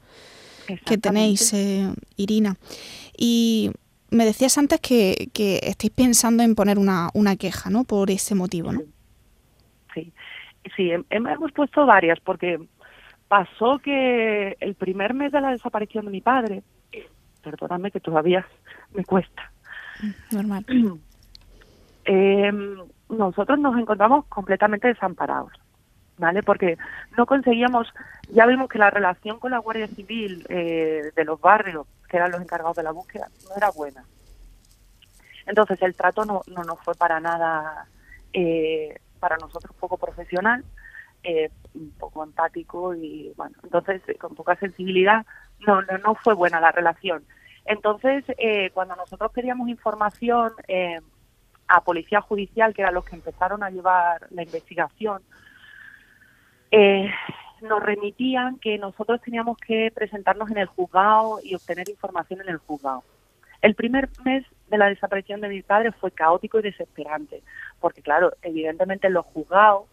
que 0.86 0.98
tenéis, 0.98 1.54
eh, 1.54 1.94
Irina? 2.16 2.56
Y 3.16 3.72
me 4.12 4.26
decías 4.26 4.58
antes 4.58 4.80
que, 4.80 5.30
que 5.34 5.60
estáis 5.64 5.92
pensando 5.92 6.44
en 6.44 6.56
poner 6.56 6.78
una, 6.78 7.10
una 7.14 7.36
queja 7.38 7.70
¿no? 7.70 7.86
por 7.86 8.12
ese 8.12 8.36
motivo, 8.36 8.72
¿no? 8.72 8.82
Sí, 9.94 10.14
sí, 10.76 10.92
hemos 11.10 11.52
puesto 11.54 11.86
varias 11.86 12.20
porque 12.20 12.60
pasó 13.28 13.80
que 13.80 14.58
el 14.60 14.76
primer 14.76 15.14
mes 15.14 15.32
de 15.32 15.42
la 15.42 15.52
desaparición 15.52 16.06
de 16.06 16.12
mi 16.12 16.22
padre, 16.22 16.64
perdóname 17.42 17.92
que 17.92 18.00
todavía 18.00 18.46
me 18.94 19.04
cuesta. 19.06 19.52
Normal. 20.32 20.66
Em, 22.04 22.78
nosotros 23.10 23.60
nos 23.60 23.78
encontramos 23.78 24.26
completamente 24.26 24.88
desamparados, 24.88 25.52
¿vale? 26.22 26.44
Porque 26.44 26.78
no 27.18 27.26
conseguíamos, 27.26 27.94
ya 28.30 28.46
vimos 28.46 28.70
que 28.70 28.80
la 28.80 28.90
relación 28.90 29.40
con 29.40 29.52
la 29.52 29.58
Guardia 29.58 29.88
Civil 29.88 30.46
eh, 30.48 31.12
de 31.14 31.26
los 31.26 31.42
barrios, 31.42 31.88
que 32.08 32.18
eran 32.18 32.32
los 32.32 32.42
encargados 32.42 32.78
de 32.78 32.84
la 32.84 32.92
búsqueda, 32.92 33.28
no 33.50 33.56
era 33.58 33.72
buena. 33.72 34.06
Entonces 35.48 35.82
el 35.82 35.96
trato 35.96 36.24
no, 36.24 36.44
no 36.48 36.64
nos 36.64 36.80
fue 36.80 36.94
para 36.94 37.20
nada, 37.20 37.88
eh, 38.32 39.00
para 39.20 39.38
nosotros 39.38 39.76
poco 39.78 39.98
profesional 39.98 40.64
eh, 41.24 41.50
un 41.74 41.92
poco 41.92 42.24
empático 42.24 42.96
y 42.96 43.34
bueno, 43.36 43.56
entonces 43.64 44.02
eh, 44.08 44.16
con 44.16 44.36
poca 44.36 44.56
sensibilidad 44.56 45.26
no, 45.60 45.82
no, 45.82 45.98
no 45.98 46.16
fue 46.16 46.34
buena 46.36 46.60
la 46.60 46.72
relación. 46.72 47.24
Entonces, 47.66 48.24
eh, 48.38 48.72
cuando 48.74 48.96
nosotros 48.96 49.32
pedíamos 49.32 49.70
información 49.70 50.52
eh, 50.68 51.00
a 51.68 51.82
Policía 51.82 52.22
Judicial, 52.22 52.74
que 52.74 52.82
eran 52.82 52.96
los 52.96 53.06
que 53.06 53.16
empezaron 53.16 53.64
a 53.64 53.70
llevar 53.70 54.28
la 54.32 54.44
investigación, 54.44 55.22
nos 56.72 57.84
remitían 57.84 58.58
que 58.60 58.78
nosotros 58.78 59.22
teníamos 59.22 59.58
que 59.58 59.92
presentarnos 59.94 60.50
en 60.52 60.58
el 60.58 60.68
juzgado 60.68 61.40
y 61.44 61.56
obtener 61.56 61.90
información 61.90 62.42
en 62.42 62.50
el 62.50 62.58
juzgado. 62.58 63.04
El 63.62 63.76
primer 63.76 64.10
mes 64.26 64.46
de 64.70 64.78
la 64.78 64.88
desaparición 64.90 65.42
de 65.42 65.50
mi 65.50 65.62
padre 65.62 65.92
fue 65.92 66.12
caótico 66.12 66.60
y 66.60 66.64
desesperante, 66.64 67.44
porque 67.80 68.02
claro, 68.02 68.34
evidentemente 68.42 69.10
los 69.10 69.26
juzgados 69.28 69.84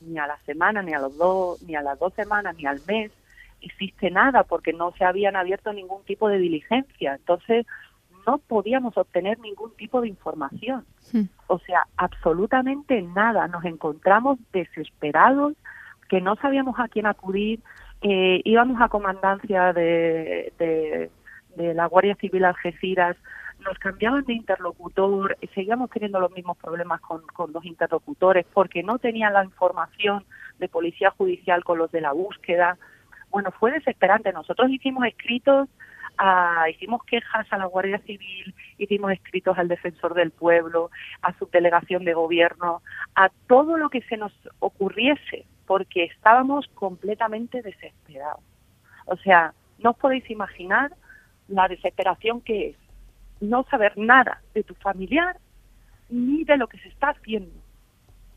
ni 0.00 0.18
a 0.18 0.26
la 0.26 0.38
semana, 0.46 0.82
ni 0.82 0.94
a 0.94 0.98
los 0.98 1.16
dos, 1.16 1.62
ni 1.62 1.76
a 1.76 1.82
las 1.82 1.98
dos 1.98 2.14
semanas, 2.14 2.56
ni 2.56 2.66
al 2.66 2.80
mes, 2.86 3.12
existe 3.60 4.10
nada 4.10 4.44
porque 4.44 4.72
no 4.72 4.92
se 4.92 5.04
habían 5.04 5.36
abierto 5.36 5.72
ningún 5.72 6.02
tipo 6.04 6.28
de 6.28 6.38
diligencia. 6.38 7.14
Entonces, 7.14 7.66
no 8.26 8.38
podíamos 8.38 8.96
obtener 8.96 9.38
ningún 9.38 9.74
tipo 9.76 10.00
de 10.00 10.08
información. 10.08 10.84
O 11.46 11.58
sea, 11.60 11.86
absolutamente 11.96 13.02
nada. 13.02 13.48
Nos 13.48 13.64
encontramos 13.64 14.38
desesperados, 14.52 15.54
que 16.12 16.20
no 16.20 16.36
sabíamos 16.36 16.78
a 16.78 16.88
quién 16.88 17.06
acudir. 17.06 17.60
Eh, 18.02 18.42
íbamos 18.44 18.78
a 18.82 18.90
comandancia 18.90 19.72
de, 19.72 20.52
de, 20.58 21.72
la 21.72 21.86
Guardia 21.86 22.16
Civil 22.16 22.44
Algeciras, 22.44 23.16
nos 23.60 23.78
cambiaban 23.78 24.22
de 24.24 24.34
interlocutor, 24.34 25.38
seguíamos 25.54 25.88
teniendo 25.88 26.20
los 26.20 26.30
mismos 26.32 26.58
problemas 26.58 27.00
con, 27.00 27.22
con 27.28 27.50
los 27.54 27.64
interlocutores 27.64 28.44
porque 28.52 28.82
no 28.82 28.98
tenían 28.98 29.32
la 29.32 29.42
información 29.42 30.26
de 30.58 30.68
policía 30.68 31.12
judicial 31.12 31.64
con 31.64 31.78
los 31.78 31.90
de 31.92 32.02
la 32.02 32.12
búsqueda. 32.12 32.76
Bueno, 33.30 33.50
fue 33.50 33.72
desesperante. 33.72 34.34
Nosotros 34.34 34.68
hicimos 34.68 35.06
escritos, 35.06 35.70
a, 36.18 36.68
hicimos 36.68 37.02
quejas 37.04 37.46
a 37.50 37.56
la 37.56 37.64
Guardia 37.64 38.00
Civil, 38.00 38.54
hicimos 38.76 39.12
escritos 39.12 39.56
al 39.56 39.68
defensor 39.68 40.12
del 40.12 40.30
pueblo, 40.30 40.90
a 41.22 41.32
su 41.38 41.48
delegación 41.50 42.04
de 42.04 42.12
gobierno, 42.12 42.82
a 43.14 43.30
todo 43.46 43.78
lo 43.78 43.88
que 43.88 44.02
se 44.02 44.18
nos 44.18 44.32
ocurriese, 44.58 45.46
porque 45.72 46.04
estábamos 46.04 46.66
completamente 46.74 47.62
desesperados. 47.62 48.44
O 49.06 49.16
sea, 49.16 49.54
no 49.78 49.92
os 49.92 49.96
podéis 49.96 50.28
imaginar 50.28 50.94
la 51.48 51.66
desesperación 51.66 52.42
que 52.42 52.68
es 52.68 52.76
no 53.40 53.64
saber 53.70 53.96
nada 53.96 54.42
de 54.52 54.64
tu 54.64 54.74
familiar 54.74 55.38
ni 56.10 56.44
de 56.44 56.58
lo 56.58 56.66
que 56.66 56.76
se 56.76 56.88
está 56.88 57.08
haciendo. 57.08 57.54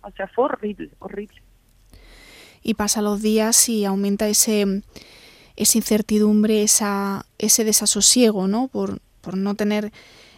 O 0.02 0.12
sea, 0.12 0.30
fue 0.30 0.46
horrible, 0.46 0.92
horrible. 1.00 1.42
Y 2.64 2.76
pasa 2.76 3.02
los 3.02 3.22
días 3.22 3.68
y 3.68 3.84
aumenta 3.84 4.30
ese 4.30 4.82
esa 5.58 5.78
incertidumbre, 5.78 6.64
esa, 6.64 7.26
ese 7.38 7.66
desasosiego, 7.66 8.48
¿no? 8.48 8.70
Por, 8.70 9.02
por 9.20 9.36
no 9.36 9.56
tener 9.56 9.92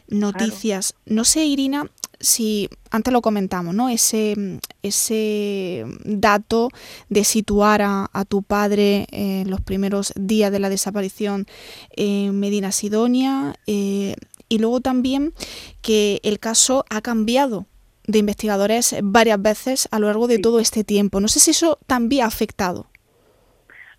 noticias. 0.07 0.95
No 1.05 1.25
sé, 1.25 1.45
Irina, 1.45 1.91
si 2.19 2.69
antes 2.91 3.13
lo 3.13 3.21
comentamos, 3.21 3.75
¿no? 3.75 3.89
Ese, 3.89 4.59
ese 4.81 5.85
dato 6.03 6.69
de 7.09 7.23
situar 7.23 7.81
a, 7.81 8.09
a 8.11 8.25
tu 8.25 8.41
padre 8.43 9.05
en 9.11 9.49
los 9.49 9.61
primeros 9.61 10.13
días 10.15 10.51
de 10.51 10.59
la 10.59 10.69
desaparición 10.69 11.45
en 11.91 12.39
Medina 12.39 12.71
Sidonia 12.71 13.55
eh, 13.67 14.15
y 14.49 14.59
luego 14.59 14.79
también 14.81 15.33
que 15.81 16.19
el 16.23 16.39
caso 16.39 16.85
ha 16.89 17.01
cambiado 17.01 17.65
de 18.07 18.19
investigadores 18.19 18.95
varias 19.03 19.41
veces 19.41 19.87
a 19.91 19.99
lo 19.99 20.07
largo 20.07 20.27
de 20.27 20.37
Sí. 20.37 20.41
todo 20.41 20.59
este 20.59 20.83
tiempo. 20.83 21.19
No 21.19 21.27
sé 21.27 21.39
si 21.41 21.51
eso 21.51 21.77
también 21.87 22.23
ha 22.23 22.27
afectado. 22.27 22.87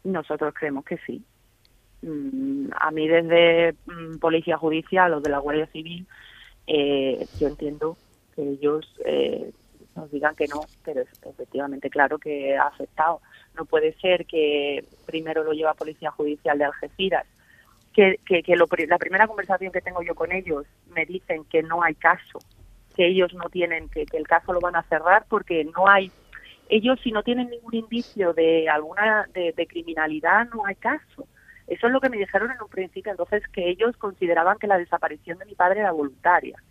Nosotros 0.04 0.54
creemos 0.58 0.84
que 0.84 0.98
sí. 1.06 1.22
Mm, 2.02 2.70
A 2.80 2.90
mí 2.90 3.06
desde 3.08 3.74
mm, 3.86 4.18
Policía 4.18 4.56
Judicial 4.56 5.12
o 5.14 5.20
de 5.20 5.28
la 5.30 5.38
Guardia 5.40 5.66
Civil, 5.72 6.06
eh, 6.66 7.26
yo 7.38 7.48
entiendo 7.48 7.96
que 8.38 8.50
ellos 8.50 8.88
eh, 9.04 9.50
nos 9.96 10.08
digan 10.12 10.36
que 10.36 10.46
no, 10.46 10.60
pero 10.84 11.00
es 11.00 11.08
efectivamente 11.24 11.90
claro 11.90 12.18
que 12.18 12.56
ha 12.56 12.68
afectado. 12.68 13.20
No 13.56 13.64
puede 13.64 13.94
ser 13.94 14.26
que 14.26 14.84
primero 15.06 15.42
lo 15.42 15.52
lleva 15.52 15.74
Policía 15.74 16.12
Judicial 16.12 16.56
de 16.56 16.64
Algeciras, 16.64 17.26
que, 17.92 18.20
que, 18.24 18.44
que 18.44 18.54
lo 18.54 18.68
la 18.86 18.98
primera 18.98 19.26
conversación 19.26 19.72
que 19.72 19.80
tengo 19.80 20.02
yo 20.02 20.14
con 20.14 20.30
ellos 20.30 20.66
me 20.94 21.04
dicen 21.04 21.44
que 21.46 21.64
no 21.64 21.82
hay 21.82 21.96
caso, 21.96 22.38
que 22.94 23.08
ellos 23.08 23.34
no 23.34 23.48
tienen, 23.50 23.88
que, 23.88 24.06
que 24.06 24.18
el 24.18 24.28
caso 24.28 24.52
lo 24.52 24.60
van 24.60 24.76
a 24.76 24.84
cerrar 24.84 25.26
porque 25.28 25.64
no 25.64 25.88
hay 25.88 26.12
ellos 26.68 27.00
si 27.02 27.10
no 27.10 27.24
tienen 27.24 27.48
ningún 27.50 27.74
indicio 27.74 28.34
de 28.34 28.68
alguna 28.68 29.26
de 29.34 29.66
criminalidad 29.66 30.48
no 30.54 30.64
hay 30.64 30.76
caso. 30.76 31.26
Eso 31.66 31.86
es 31.86 31.92
lo 31.92 32.00
que 32.00 32.08
me 32.08 32.18
dijeron 32.18 32.52
en 32.52 32.62
un 32.62 32.68
principio, 32.68 33.10
entonces 33.10 33.42
que 33.48 33.68
ellos 33.68 33.96
consideraban 33.96 34.58
que 34.58 34.66
la 34.66 34.78
desaparición 34.78 35.38
de 35.38 35.46
mi 35.46 35.54
padre 35.54 35.80
era 35.80 35.92
voluntaria. 35.92 36.62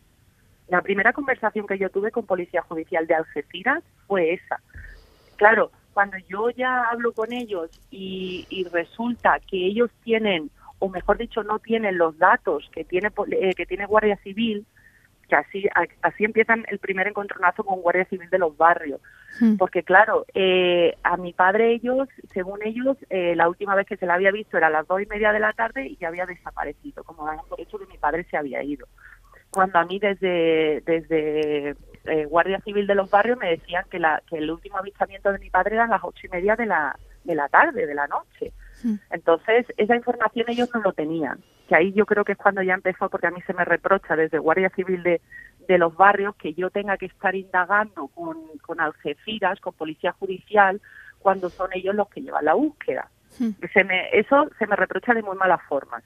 La 0.67 0.81
primera 0.81 1.13
conversación 1.13 1.65
que 1.67 1.77
yo 1.77 1.89
tuve 1.89 2.11
con 2.11 2.25
Policía 2.25 2.61
Judicial 2.61 3.07
de 3.07 3.15
Algeciras 3.15 3.83
fue 4.05 4.33
esa. 4.33 4.59
Claro, 5.37 5.71
cuando 5.93 6.17
yo 6.29 6.49
ya 6.49 6.83
hablo 6.89 7.13
con 7.13 7.31
ellos 7.31 7.69
y, 7.89 8.45
y 8.49 8.65
resulta 8.65 9.39
que 9.39 9.65
ellos 9.65 9.89
tienen, 10.03 10.51
o 10.79 10.89
mejor 10.89 11.17
dicho, 11.17 11.43
no 11.43 11.59
tienen 11.59 11.97
los 11.97 12.17
datos 12.17 12.69
que 12.73 12.83
tiene, 12.83 13.09
eh, 13.31 13.55
que 13.55 13.65
tiene 13.65 13.85
Guardia 13.85 14.17
Civil, 14.17 14.65
que 15.27 15.35
así, 15.35 15.67
así 16.01 16.23
empiezan 16.23 16.65
el 16.69 16.79
primer 16.79 17.07
encontronazo 17.07 17.63
con 17.63 17.81
Guardia 17.81 18.05
Civil 18.05 18.29
de 18.29 18.39
los 18.39 18.55
barrios. 18.55 19.01
Mm. 19.39 19.57
Porque 19.57 19.83
claro, 19.83 20.25
eh, 20.33 20.95
a 21.03 21.17
mi 21.17 21.33
padre 21.33 21.73
ellos, 21.73 22.07
según 22.33 22.59
ellos, 22.63 22.97
eh, 23.09 23.35
la 23.35 23.49
última 23.49 23.75
vez 23.75 23.85
que 23.85 23.97
se 23.97 24.05
la 24.05 24.15
había 24.15 24.31
visto 24.31 24.57
era 24.57 24.67
a 24.67 24.71
las 24.71 24.87
dos 24.87 25.01
y 25.01 25.05
media 25.05 25.33
de 25.33 25.39
la 25.39 25.53
tarde 25.53 25.87
y 25.87 25.97
ya 25.97 26.07
había 26.07 26.25
desaparecido, 26.25 27.03
como 27.03 27.25
por 27.47 27.59
hecho 27.59 27.77
que 27.77 27.85
mi 27.87 27.97
padre 27.97 28.25
se 28.29 28.37
había 28.37 28.63
ido. 28.63 28.87
Cuando 29.49 29.79
a 29.79 29.85
mí 29.85 29.99
desde, 29.99 30.81
desde 30.85 31.75
eh, 32.05 32.25
Guardia 32.25 32.59
Civil 32.61 32.87
de 32.87 32.95
los 32.95 33.09
barrios 33.09 33.37
me 33.37 33.49
decían 33.49 33.85
que, 33.89 33.99
la, 33.99 34.21
que 34.29 34.37
el 34.37 34.51
último 34.51 34.77
avistamiento 34.77 35.31
de 35.31 35.39
mi 35.39 35.49
padre 35.49 35.75
era 35.75 35.85
a 35.85 35.87
las 35.87 36.03
ocho 36.03 36.25
y 36.25 36.29
media 36.29 36.55
de 36.55 36.65
la, 36.65 36.97
de 37.23 37.35
la 37.35 37.47
tarde, 37.49 37.85
de 37.85 37.95
la 37.95 38.07
noche. 38.07 38.53
Entonces, 39.09 39.65
esa 39.77 39.95
información 39.95 40.45
ellos 40.49 40.69
no 40.73 40.81
lo 40.81 40.93
tenían. 40.93 41.39
Que 41.67 41.75
ahí 41.75 41.93
yo 41.93 42.05
creo 42.05 42.23
que 42.23 42.33
es 42.33 42.37
cuando 42.37 42.61
ya 42.61 42.75
empezó, 42.75 43.09
porque 43.09 43.27
a 43.27 43.31
mí 43.31 43.41
se 43.47 43.53
me 43.53 43.65
reprocha 43.65 44.15
desde 44.15 44.37
Guardia 44.37 44.69
Civil 44.69 45.01
de, 45.03 45.21
de 45.67 45.77
los 45.77 45.95
barrios 45.95 46.35
que 46.35 46.53
yo 46.53 46.69
tenga 46.69 46.97
que 46.97 47.07
estar 47.07 47.35
indagando 47.35 48.07
con, 48.07 48.37
con 48.61 48.79
Algeciras, 48.79 49.59
con 49.59 49.73
Policía 49.73 50.13
Judicial, 50.13 50.79
cuando 51.19 51.49
son 51.49 51.69
ellos 51.73 51.95
los 51.95 52.07
que 52.09 52.21
llevan 52.21 52.45
la 52.45 52.53
búsqueda. 52.53 53.09
Se 53.73 53.83
me, 53.83 54.09
eso 54.13 54.47
se 54.57 54.67
me 54.67 54.75
reprocha 54.75 55.13
de 55.13 55.23
muy 55.23 55.35
malas 55.35 55.61
formas. 55.67 56.03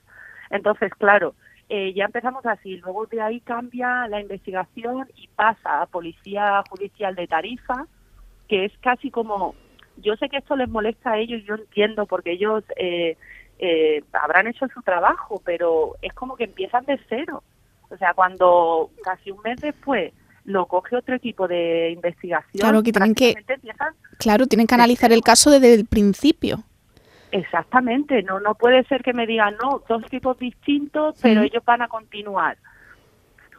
Entonces, 0.49 0.91
claro, 0.95 1.36
eh, 1.74 1.94
ya 1.94 2.04
empezamos 2.04 2.46
así. 2.46 2.76
Luego 2.78 3.06
de 3.06 3.22
ahí 3.22 3.40
cambia 3.40 4.06
la 4.10 4.20
investigación 4.20 5.08
y 5.16 5.30
pasa 5.30 5.82
a 5.82 5.86
Policía 5.86 6.62
Judicial 6.70 7.16
de 7.16 7.28
Tarifa, 7.28 7.88
que 8.50 8.66
es 8.66 8.74
casi 8.82 9.10
como 9.10 9.56
yo 9.98 10.16
sé 10.18 10.28
que 10.28 10.38
esto 10.38 10.58
les 10.58 10.68
molesta 10.68 11.12
a 11.12 11.18
ellos, 11.18 11.42
yo 11.46 11.56
entiendo, 11.56 12.06
porque 12.08 12.32
ellos 12.34 12.64
eh, 12.76 13.16
eh, 13.60 14.04
habrán 14.12 14.48
hecho 14.48 14.68
su 14.74 14.82
trabajo, 14.82 15.42
pero 15.46 15.96
es 16.02 16.12
como 16.14 16.36
que 16.36 16.44
empiezan 16.44 16.84
de 16.86 17.00
cero. 17.08 17.42
O 17.90 17.96
sea, 17.98 18.14
cuando 18.14 18.90
casi 19.04 19.32
un 19.32 19.42
mes 19.42 19.62
después 19.62 20.12
lo 20.44 20.66
coge 20.66 20.96
otro 20.98 21.16
equipo 21.16 21.48
de 21.48 21.92
investigación, 21.92 22.60
Claro, 22.62 22.84
que 22.84 22.92
tienen 22.92 23.16
que- 23.16 23.36
empiezan 23.48 23.94
Claro, 24.18 24.46
tienen 24.48 24.68
que 24.68 24.76
analizar 24.76 25.12
el 25.14 25.22
caso 25.22 25.52
desde 25.52 25.74
el 25.74 25.86
principio. 25.86 26.64
Exactamente, 27.32 28.24
no 28.24 28.39
no 28.39 28.56
puede 28.56 28.84
ser 28.86 29.04
que 29.04 29.13
me 29.13 29.26
digan, 29.26 29.56
no, 29.62 29.82
dos 29.88 30.06
tipos 30.08 30.38
distintos, 30.38 31.17
pero 31.22 31.41
ellos 31.41 31.63
van 31.65 31.82
a 31.82 31.88
continuar. 31.88 32.58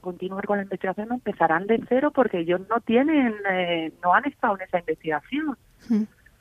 Continuar 0.00 0.46
con 0.46 0.56
la 0.58 0.64
investigación, 0.64 1.08
no 1.08 1.14
empezarán 1.14 1.66
de 1.66 1.80
cero 1.88 2.10
porque 2.10 2.40
ellos 2.40 2.60
no 2.68 2.80
tienen, 2.80 3.34
eh, 3.50 3.92
no 4.02 4.14
han 4.14 4.24
estado 4.26 4.56
en 4.56 4.62
esa 4.62 4.80
investigación. 4.80 5.56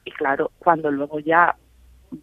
Y 0.04 0.12
claro, 0.12 0.52
cuando 0.58 0.90
luego 0.90 1.20
ya 1.20 1.56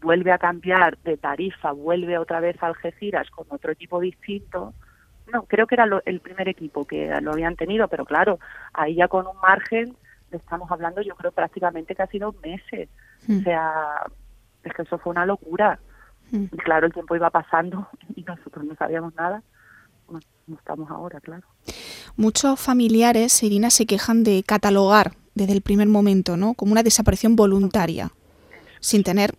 vuelve 0.02 0.32
a 0.32 0.38
cambiar 0.38 0.98
de 0.98 1.16
tarifa, 1.16 1.72
vuelve 1.72 2.18
otra 2.18 2.40
vez 2.40 2.60
a 2.62 2.66
Algeciras 2.66 3.30
con 3.30 3.46
otro 3.50 3.70
equipo 3.72 4.00
distinto, 4.00 4.74
no, 5.32 5.44
creo 5.44 5.66
que 5.66 5.76
era 5.76 5.86
lo- 5.86 6.02
el 6.04 6.20
primer 6.20 6.48
equipo 6.48 6.84
que 6.86 7.08
lo 7.22 7.32
habían 7.32 7.54
tenido, 7.56 7.86
pero 7.88 8.04
claro, 8.04 8.38
ahí 8.72 8.96
ya 8.96 9.08
con 9.08 9.26
un 9.26 9.36
margen, 9.40 9.94
estamos 10.32 10.70
hablando 10.70 11.02
yo 11.02 11.14
creo 11.14 11.30
prácticamente 11.32 11.94
casi 11.94 12.18
dos 12.18 12.34
meses. 12.42 12.88
O 13.40 13.44
sea, 13.44 14.02
es 14.68 14.74
que 14.74 14.82
eso 14.82 14.98
fue 14.98 15.10
una 15.10 15.26
locura. 15.26 15.78
Mm. 16.30 16.44
Y 16.44 16.56
claro, 16.58 16.86
el 16.86 16.92
tiempo 16.92 17.16
iba 17.16 17.30
pasando 17.30 17.88
y 18.16 18.22
nosotros 18.22 18.64
no 18.64 18.74
sabíamos 18.76 19.14
nada. 19.14 19.42
No, 20.10 20.20
no 20.46 20.56
estamos 20.56 20.90
ahora, 20.90 21.20
claro. 21.20 21.46
Muchos 22.16 22.58
familiares, 22.58 23.42
Irina, 23.42 23.70
se 23.70 23.86
quejan 23.86 24.24
de 24.24 24.42
catalogar 24.42 25.12
desde 25.34 25.52
el 25.52 25.62
primer 25.62 25.88
momento, 25.88 26.36
¿no? 26.36 26.54
Como 26.54 26.72
una 26.72 26.82
desaparición 26.82 27.36
voluntaria, 27.36 28.10
sin 28.80 29.02
tener 29.02 29.34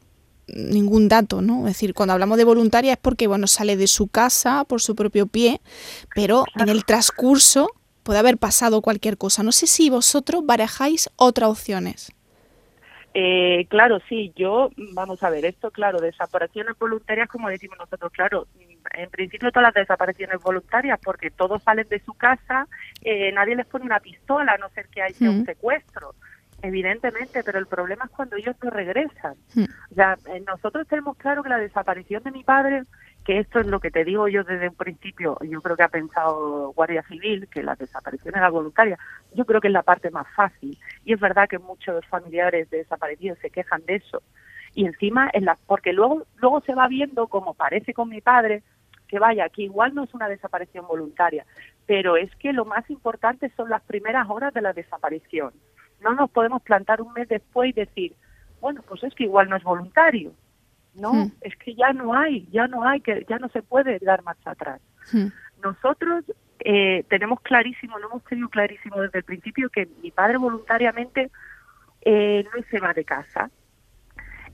ningún 0.47 1.07
dato, 1.07 1.41
¿no? 1.41 1.67
Es 1.67 1.75
decir, 1.75 1.93
cuando 1.93 2.13
hablamos 2.13 2.37
de 2.37 2.43
voluntaria 2.43 2.93
es 2.93 2.99
porque, 2.99 3.27
bueno, 3.27 3.47
sale 3.47 3.75
de 3.75 3.87
su 3.87 4.07
casa 4.07 4.63
por 4.65 4.81
su 4.81 4.95
propio 4.95 5.27
pie, 5.27 5.61
pero 6.15 6.45
en 6.55 6.69
el 6.69 6.85
transcurso 6.85 7.69
puede 8.03 8.19
haber 8.19 8.37
pasado 8.37 8.81
cualquier 8.81 9.17
cosa. 9.17 9.43
No 9.43 9.51
sé 9.51 9.67
si 9.67 9.89
vosotros 9.89 10.45
barajáis 10.45 11.09
otras 11.15 11.49
opciones. 11.49 12.11
Eh, 13.13 13.65
claro, 13.69 13.99
sí, 14.07 14.31
yo, 14.35 14.69
vamos 14.93 15.23
a 15.23 15.29
ver, 15.29 15.45
esto, 15.45 15.71
claro, 15.71 15.99
desapariciones 15.99 16.77
voluntarias, 16.77 17.27
como 17.27 17.49
decimos 17.49 17.77
nosotros, 17.79 18.11
claro, 18.11 18.47
en 18.93 19.09
principio 19.09 19.51
todas 19.51 19.67
las 19.67 19.73
desapariciones 19.73 20.39
voluntarias, 20.41 20.99
porque 21.03 21.31
todos 21.31 21.63
salen 21.63 21.87
de 21.89 21.99
su 22.01 22.13
casa, 22.13 22.67
eh, 23.01 23.31
nadie 23.31 23.55
les 23.55 23.65
pone 23.65 23.85
una 23.85 23.99
pistola, 23.99 24.53
a 24.53 24.57
no 24.57 24.69
ser 24.69 24.87
que 24.89 25.01
haya 25.01 25.29
un 25.29 25.43
secuestro, 25.43 26.13
evidentemente, 26.61 27.43
pero 27.43 27.57
el 27.57 27.65
problema 27.65 28.05
es 28.05 28.11
cuando 28.11 28.35
ellos 28.35 28.55
no 28.61 28.69
regresan. 28.69 29.35
Mm. 29.55 29.63
O 29.63 29.95
sea, 29.95 30.17
eh, 30.27 30.43
nosotros 30.45 30.87
tenemos 30.87 31.17
claro 31.17 31.41
que 31.41 31.49
la 31.49 31.57
desaparición 31.57 32.21
de 32.23 32.31
mi 32.31 32.43
padre, 32.43 32.83
que 33.29 33.37
esto 33.37 33.59
es 33.59 33.67
lo 33.67 33.79
que 33.79 33.91
te 33.91 34.03
digo 34.03 34.27
yo 34.27 34.43
desde 34.43 34.69
un 34.69 34.73
principio, 34.73 35.37
yo 35.43 35.61
creo 35.61 35.77
que 35.77 35.83
ha 35.83 35.87
pensado 35.87 36.73
Guardia 36.73 37.03
Civil, 37.03 37.47
que 37.47 37.61
la 37.61 37.75
desaparición 37.75 38.35
era 38.35 38.49
voluntaria, 38.49 38.97
yo 39.35 39.45
creo 39.45 39.61
que 39.61 39.67
es 39.67 39.71
la 39.71 39.83
parte 39.83 40.09
más 40.09 40.25
fácil. 40.35 40.75
Y 41.05 41.13
es 41.13 41.19
verdad 41.19 41.47
que 41.47 41.59
muchos 41.59 42.03
familiares 42.07 42.71
de 42.71 42.77
desaparecidos 42.77 43.37
se 43.37 43.51
quejan 43.51 43.85
de 43.85 43.97
eso. 43.97 44.23
y 44.73 44.87
encima 44.87 45.29
en 45.31 45.45
la, 45.45 45.59
porque 45.67 45.93
luego 45.93 46.25
luego 46.37 46.61
se 46.61 46.73
va 46.73 46.87
viendo 46.87 47.27
como 47.27 47.53
parece 47.53 47.93
con 47.93 48.09
mi 48.09 48.19
padre 48.19 48.63
que 49.07 49.19
vaya 49.19 49.47
que 49.49 49.61
igual 49.61 49.93
no 49.93 50.05
es 50.05 50.13
una 50.15 50.27
desaparición 50.27 50.87
voluntaria 50.87 51.45
pero 51.85 52.17
es 52.17 52.35
que 52.37 52.51
lo 52.53 52.65
más 52.65 52.89
importante 52.89 53.51
son 53.55 53.69
las 53.69 53.81
primeras 53.83 54.27
horas 54.29 54.53
de 54.53 54.61
la 54.61 54.73
desaparición 54.73 55.53
no 56.01 56.13
nos 56.13 56.29
podemos 56.29 56.61
plantar 56.61 57.01
un 57.01 57.13
mes 57.13 57.27
después 57.27 57.69
y 57.69 57.73
decir 57.73 58.15
bueno 58.61 58.83
pues 58.87 59.03
es 59.03 59.13
que 59.15 59.23
igual 59.23 59.49
no 59.49 59.55
es 59.55 59.63
voluntario 59.63 60.33
no 60.95 61.13
Hmm. 61.13 61.31
es 61.41 61.55
que 61.57 61.75
ya 61.75 61.93
no 61.93 62.13
hay 62.13 62.47
ya 62.51 62.67
no 62.67 62.83
hay 62.83 63.01
que 63.01 63.25
ya 63.29 63.37
no 63.39 63.49
se 63.49 63.61
puede 63.61 63.99
dar 63.99 64.23
marcha 64.23 64.51
atrás 64.51 64.81
Mm. 65.13 65.27
nosotros 65.63 66.25
eh, 66.59 67.03
tenemos 67.09 67.39
clarísimo, 67.41 67.97
lo 67.99 68.07
hemos 68.09 68.23
tenido 68.25 68.49
clarísimo 68.49 68.99
desde 69.01 69.19
el 69.19 69.23
principio 69.23 69.69
que 69.69 69.87
mi 70.03 70.11
padre 70.11 70.37
voluntariamente 70.37 71.31
eh, 72.01 72.43
no 72.53 72.61
se 72.69 72.79
va 72.79 72.93
de 72.93 73.05
casa. 73.05 73.49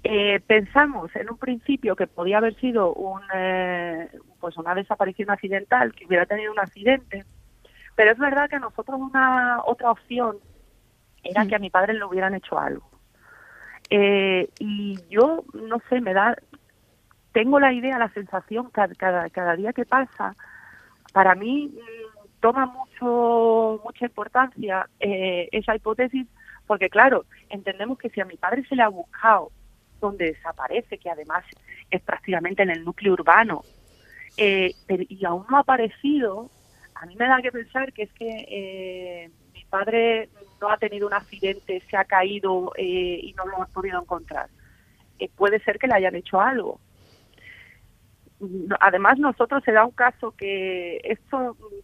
Eh, 0.04 0.40
pensamos 0.46 1.16
en 1.16 1.32
un 1.32 1.38
principio 1.38 1.96
que 1.96 2.06
podía 2.06 2.38
haber 2.38 2.56
sido 2.60 2.94
un, 2.94 3.22
eh, 3.34 4.08
pues 4.40 4.56
una 4.58 4.76
desaparición 4.76 5.32
accidental, 5.32 5.94
que 5.96 6.06
hubiera 6.06 6.28
tenido 6.28 6.52
un 6.52 6.60
accidente, 6.60 7.26
pero 7.96 8.12
es 8.12 8.18
verdad 8.20 8.50
que 8.50 8.60
nosotros 8.60 9.00
una 9.00 9.62
otra 9.66 9.90
opción 9.92 10.38
era 11.24 11.44
Mm. 11.44 11.48
que 11.48 11.56
a 11.56 11.60
mi 11.60 11.70
padre 11.72 11.94
le 11.96 12.06
hubieran 12.06 12.36
hecho 12.36 12.60
algo. 12.60 12.88
Eh, 13.90 14.50
y 14.60 15.04
yo, 15.10 15.44
no 15.54 15.80
sé, 15.90 16.02
me 16.02 16.14
da, 16.14 16.36
tengo 17.34 17.60
la 17.60 17.74
idea, 17.74 18.00
la 18.00 18.12
sensación, 18.14 18.70
cada, 18.72 18.96
cada, 18.96 19.30
cada 19.30 19.56
día 19.56 19.74
que 19.74 19.86
pasa, 19.86 20.36
para 21.14 21.36
mí 21.36 21.68
mm, 21.74 22.30
toma 22.42 22.66
mucho 22.68 23.82
mucha 23.84 24.06
importancia 24.06 24.90
eh, 25.00 25.50
esa 25.52 25.76
hipótesis 25.76 26.28
porque 26.68 26.90
claro 26.90 27.26
entendemos 27.50 27.98
que 27.98 28.10
si 28.12 28.22
a 28.22 28.26
mi 28.26 28.38
padre 28.38 28.66
se 28.70 28.76
le 28.76 28.84
ha 28.84 28.90
buscado 28.90 29.52
donde 30.02 30.26
desaparece 30.34 30.98
que 31.00 31.10
además 31.10 31.44
es 31.92 32.02
prácticamente 32.04 32.64
en 32.64 32.72
el 32.72 32.86
núcleo 32.86 33.14
urbano 33.14 33.66
eh, 34.38 34.76
pero- 34.88 35.04
y 35.08 35.26
aún 35.26 35.46
no 35.50 35.58
ha 35.58 35.62
aparecido 35.62 36.52
a 36.96 37.06
mí 37.06 37.16
me 37.16 37.28
da 37.28 37.42
que 37.42 37.52
pensar 37.52 37.94
que 37.94 38.04
es 38.04 38.14
que 38.14 38.46
eh, 38.50 39.32
padre 39.78 40.30
no 40.62 40.70
ha 40.70 40.78
tenido 40.78 41.06
un 41.08 41.14
accidente 41.22 41.82
se 41.90 41.96
ha 41.98 42.06
caído 42.06 42.72
eh, 42.78 43.20
y 43.28 43.34
no 43.38 43.44
lo 43.46 43.56
han 43.62 43.72
podido 43.78 43.98
encontrar 44.02 44.48
Eh, 45.20 45.30
puede 45.42 45.58
ser 45.66 45.76
que 45.80 45.88
le 45.88 45.96
hayan 45.96 46.16
hecho 46.16 46.36
algo 46.52 46.72
además 48.80 49.18
nosotros 49.18 49.64
se 49.64 49.72
da 49.72 49.86
un 49.86 49.92
caso 50.06 50.32
que 50.42 51.00
esto 51.16 51.38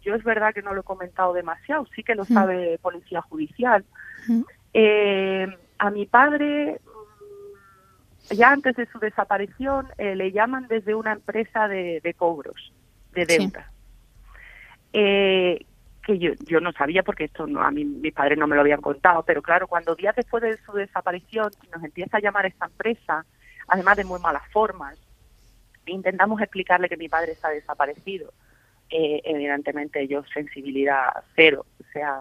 yo 0.06 0.16
es 0.16 0.24
verdad 0.24 0.54
que 0.54 0.62
no 0.62 0.74
lo 0.74 0.82
he 0.82 0.92
comentado 0.94 1.32
demasiado, 1.34 1.86
sí 1.96 2.04
que 2.04 2.16
lo 2.16 2.24
Mm. 2.24 2.34
sabe 2.38 2.78
policía 2.88 3.22
judicial. 3.30 3.82
Mm. 4.28 4.42
Eh, 4.74 5.48
a 5.86 5.88
mi 5.92 6.06
padre 6.06 6.80
mm, 8.32 8.36
ya 8.36 8.48
antes 8.52 8.76
de 8.76 8.86
su 8.92 9.00
desaparición 9.00 9.88
le 9.98 10.32
llaman 10.32 10.68
desde 10.68 10.94
una 10.94 11.14
empresa 11.14 11.68
de, 11.68 12.02
de 12.04 12.14
cobros 12.14 12.62
de 13.14 13.26
Sí. 13.26 13.38
deuda. 13.38 13.64
Eh, 14.94 15.66
que 16.02 16.18
yo, 16.18 16.32
yo 16.46 16.60
no 16.60 16.72
sabía 16.72 17.04
porque 17.04 17.26
esto 17.26 17.48
no, 17.48 17.62
a 17.62 17.72
mí 17.72 17.86
mis 17.86 18.14
padres 18.14 18.38
no 18.38 18.48
me 18.48 18.56
lo 18.56 18.62
habían 18.62 18.82
contado, 18.82 19.24
pero 19.24 19.42
claro, 19.42 19.68
cuando 19.68 19.96
días 19.96 20.16
después 20.16 20.44
de 20.44 20.58
su 20.58 20.74
desaparición 20.74 21.52
nos 21.74 21.84
empieza 21.84 22.18
a 22.18 22.22
llamar 22.22 22.46
esta 22.46 22.66
empresa, 22.66 23.26
además 23.68 23.98
de 23.98 24.04
muy 24.04 24.20
malas 24.20 24.44
formas, 24.52 24.98
intentamos 25.86 26.42
explicarle 26.42 26.90
que 26.90 26.98
mi 26.98 27.10
padre 27.10 27.34
está 27.34 27.50
desaparecido. 27.50 28.34
Eh, 28.90 29.22
evidentemente 29.24 30.02
ellos 30.02 30.26
sensibilidad 30.34 31.24
cero, 31.36 31.66
o 31.80 31.84
sea, 31.94 32.20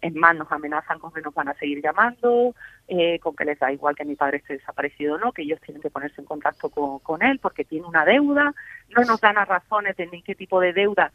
es 0.00 0.14
más, 0.14 0.36
nos 0.36 0.52
amenazan 0.52 0.98
con 0.98 1.12
que 1.12 1.22
nos 1.22 1.34
van 1.34 1.48
a 1.48 1.54
seguir 1.54 1.82
llamando, 1.82 2.54
eh, 2.86 3.18
con 3.20 3.34
que 3.34 3.46
les 3.46 3.58
da 3.58 3.72
igual 3.72 3.96
que 3.96 4.04
mi 4.04 4.14
padre 4.14 4.36
esté 4.36 4.52
desaparecido 4.52 5.14
o 5.14 5.18
no, 5.18 5.32
que 5.32 5.42
ellos 5.42 5.60
tienen 5.62 5.82
que 5.82 5.90
ponerse 5.90 6.20
en 6.20 6.26
contacto 6.26 6.68
con, 6.68 6.98
con 6.98 7.22
él 7.22 7.38
porque 7.40 7.64
tiene 7.64 7.86
una 7.86 8.04
deuda, 8.04 8.54
no 8.90 9.04
nos 9.04 9.20
dan 9.20 9.38
a 9.38 9.44
razones 9.44 9.96
de 9.96 10.06
ni 10.06 10.22
qué 10.22 10.34
tipo 10.34 10.60
de 10.60 10.74
deuda, 10.74 11.10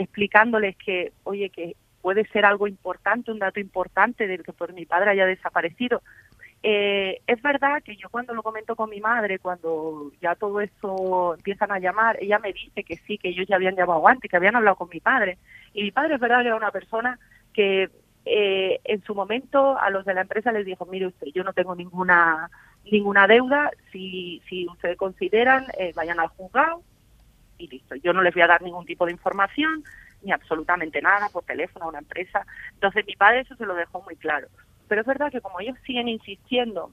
explicándoles 0.00 0.76
que, 0.76 1.12
oye, 1.24 1.50
que 1.50 1.76
puede 2.00 2.26
ser 2.28 2.44
algo 2.44 2.66
importante, 2.66 3.30
un 3.30 3.38
dato 3.38 3.60
importante 3.60 4.26
del 4.26 4.42
que 4.42 4.52
por 4.52 4.72
mi 4.72 4.86
padre 4.86 5.10
haya 5.10 5.26
desaparecido. 5.26 6.02
Eh, 6.62 7.20
es 7.26 7.40
verdad 7.40 7.82
que 7.82 7.96
yo 7.96 8.10
cuando 8.10 8.34
lo 8.34 8.42
comento 8.42 8.76
con 8.76 8.90
mi 8.90 9.00
madre, 9.00 9.38
cuando 9.38 10.12
ya 10.20 10.34
todo 10.34 10.60
esto 10.60 11.34
empiezan 11.34 11.72
a 11.72 11.78
llamar, 11.78 12.18
ella 12.20 12.38
me 12.38 12.52
dice 12.52 12.84
que 12.84 12.96
sí, 12.96 13.18
que 13.18 13.30
ellos 13.30 13.46
ya 13.48 13.56
habían 13.56 13.76
llamado 13.76 14.06
antes, 14.06 14.30
que 14.30 14.36
habían 14.36 14.56
hablado 14.56 14.76
con 14.76 14.88
mi 14.92 15.00
padre. 15.00 15.38
Y 15.72 15.82
mi 15.82 15.90
padre 15.90 16.14
es 16.14 16.20
verdad 16.20 16.40
que 16.40 16.48
era 16.48 16.56
una 16.56 16.70
persona 16.70 17.18
que 17.54 17.88
eh, 18.26 18.80
en 18.84 19.02
su 19.04 19.14
momento 19.14 19.78
a 19.78 19.88
los 19.90 20.04
de 20.04 20.14
la 20.14 20.22
empresa 20.22 20.52
les 20.52 20.66
dijo, 20.66 20.84
mire 20.86 21.06
usted, 21.06 21.28
yo 21.34 21.44
no 21.44 21.52
tengo 21.52 21.74
ninguna 21.74 22.50
ninguna 22.90 23.26
deuda, 23.26 23.70
si, 23.92 24.42
si 24.48 24.66
ustedes 24.66 24.96
consideran, 24.96 25.66
eh, 25.78 25.92
vayan 25.94 26.18
al 26.18 26.28
juzgado 26.28 26.82
y 27.60 27.68
listo. 27.68 27.94
Yo 27.96 28.12
no 28.12 28.22
les 28.22 28.34
voy 28.34 28.42
a 28.42 28.48
dar 28.48 28.62
ningún 28.62 28.86
tipo 28.86 29.06
de 29.06 29.12
información, 29.12 29.84
ni 30.22 30.32
absolutamente 30.32 31.00
nada, 31.00 31.28
por 31.28 31.44
teléfono 31.44 31.84
a 31.84 31.88
una 31.88 31.98
empresa. 31.98 32.46
Entonces 32.72 33.06
mi 33.06 33.14
padre 33.16 33.40
eso 33.40 33.54
se 33.56 33.66
lo 33.66 33.74
dejó 33.74 34.02
muy 34.02 34.16
claro. 34.16 34.48
Pero 34.88 35.02
es 35.02 35.06
verdad 35.06 35.30
que 35.30 35.40
como 35.40 35.60
ellos 35.60 35.76
siguen 35.86 36.08
insistiendo, 36.08 36.92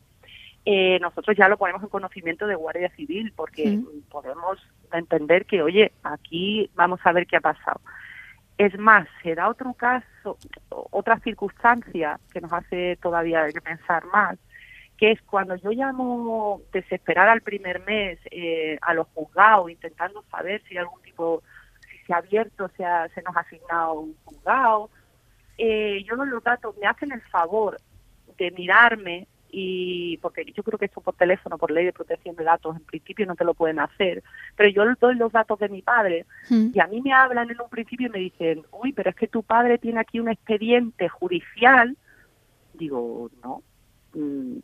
eh, 0.66 1.00
nosotros 1.00 1.36
ya 1.38 1.48
lo 1.48 1.58
ponemos 1.58 1.82
en 1.82 1.90
conocimiento 1.90 2.46
de 2.46 2.56
Guardia 2.56 2.90
Civil, 2.90 3.32
porque 3.36 3.80
podemos 4.10 4.60
entender 4.92 5.46
que, 5.46 5.62
oye, 5.62 5.94
aquí 6.04 6.70
vamos 6.76 7.00
a 7.06 7.14
ver 7.14 7.26
qué 7.26 7.38
ha 7.38 7.42
pasado. 7.42 7.80
Es 8.58 8.78
más, 8.78 9.08
se 9.24 9.34
da 9.34 9.50
otro 9.50 9.74
caso, 9.74 10.38
otra 10.70 11.20
circunstancia 11.20 12.20
que 12.34 12.42
nos 12.42 12.52
hace 12.52 12.98
todavía 13.02 13.46
pensar 13.64 14.06
más, 14.08 14.38
que 14.98 15.12
es 15.12 15.22
cuando 15.22 15.56
yo 15.56 15.70
llamo 15.72 16.62
desesperada 16.74 17.32
al 17.32 17.42
primer 17.42 17.80
mes 17.86 18.20
eh, 18.32 18.78
a 18.82 18.94
los 18.94 19.08
juzgados 19.14 19.70
intentando 19.70 20.24
saber 20.32 20.62
si 20.64 20.74
hay 20.74 20.80
algún 20.80 21.02
tipo, 21.04 21.44
si 21.90 21.98
se 22.06 22.14
ha 22.14 22.18
abierto, 22.18 22.70
si 22.76 22.84
ha- 22.84 23.08
se 23.10 23.22
nos 23.22 23.36
ha 23.36 23.42
asignado 23.42 23.94
un 23.94 24.16
juzgado, 24.26 24.90
eh, 25.58 26.04
yo 26.04 26.16
los 26.16 26.44
datos 26.44 26.76
me 26.78 26.88
hacen 26.88 27.12
el 27.12 27.22
favor 27.22 27.78
de 28.38 28.52
mirarme 28.52 29.28
y 29.50 30.18
porque 30.18 30.44
yo 30.54 30.62
creo 30.62 30.78
que 30.78 30.86
esto 30.86 31.00
por 31.02 31.16
teléfono, 31.16 31.58
por 31.58 31.72
ley 31.72 31.86
de 31.86 31.94
protección 31.94 32.36
de 32.36 32.44
datos, 32.44 32.76
en 32.76 32.84
principio 32.84 33.26
no 33.26 33.36
te 33.36 33.46
lo 33.46 33.54
pueden 33.54 33.80
hacer, 33.80 34.22
pero 34.56 34.70
yo 34.70 34.84
doy 35.00 35.16
los 35.16 35.32
datos 35.32 35.58
de 35.60 35.70
mi 35.70 35.82
padre 35.82 36.26
Mm. 36.50 36.72
y 36.74 36.80
a 36.80 36.88
mí 36.88 37.02
me 37.02 37.14
hablan 37.14 37.50
en 37.50 37.62
un 37.62 37.70
principio 37.70 38.08
y 38.08 38.10
me 38.12 38.20
dicen, 38.20 38.64
uy, 38.72 38.94
pero 38.94 39.10
es 39.12 39.16
que 39.16 39.28
tu 39.28 39.44
padre 39.44 39.78
tiene 39.78 40.00
aquí 40.00 40.20
un 40.20 40.30
expediente 40.30 41.08
judicial. 41.08 41.96
Digo, 42.74 43.30
no, 43.44 43.64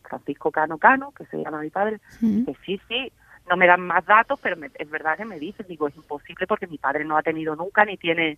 Francisco 0.07 0.51
Cano 0.51 0.77
Cano, 0.77 1.11
que 1.11 1.25
se 1.25 1.37
llama 1.37 1.61
mi 1.61 1.69
padre, 1.69 1.99
Mm. 2.21 2.45
que 2.45 2.55
sí, 2.65 2.81
sí, 2.87 3.11
no 3.49 3.57
me 3.57 3.67
dan 3.67 3.81
más 3.81 4.05
datos, 4.05 4.39
pero 4.41 4.55
me- 4.57 4.71
es 4.75 4.89
verdad 4.89 5.17
que 5.17 5.25
me 5.25 5.39
dicen, 5.39 5.65
digo, 5.67 5.87
es 5.87 5.95
imposible 5.95 6.47
porque 6.47 6.67
mi 6.67 6.77
padre 6.77 7.03
no 7.05 7.17
ha 7.17 7.23
tenido 7.23 7.55
nunca 7.55 7.85
ni 7.85 7.97
tiene... 7.97 8.37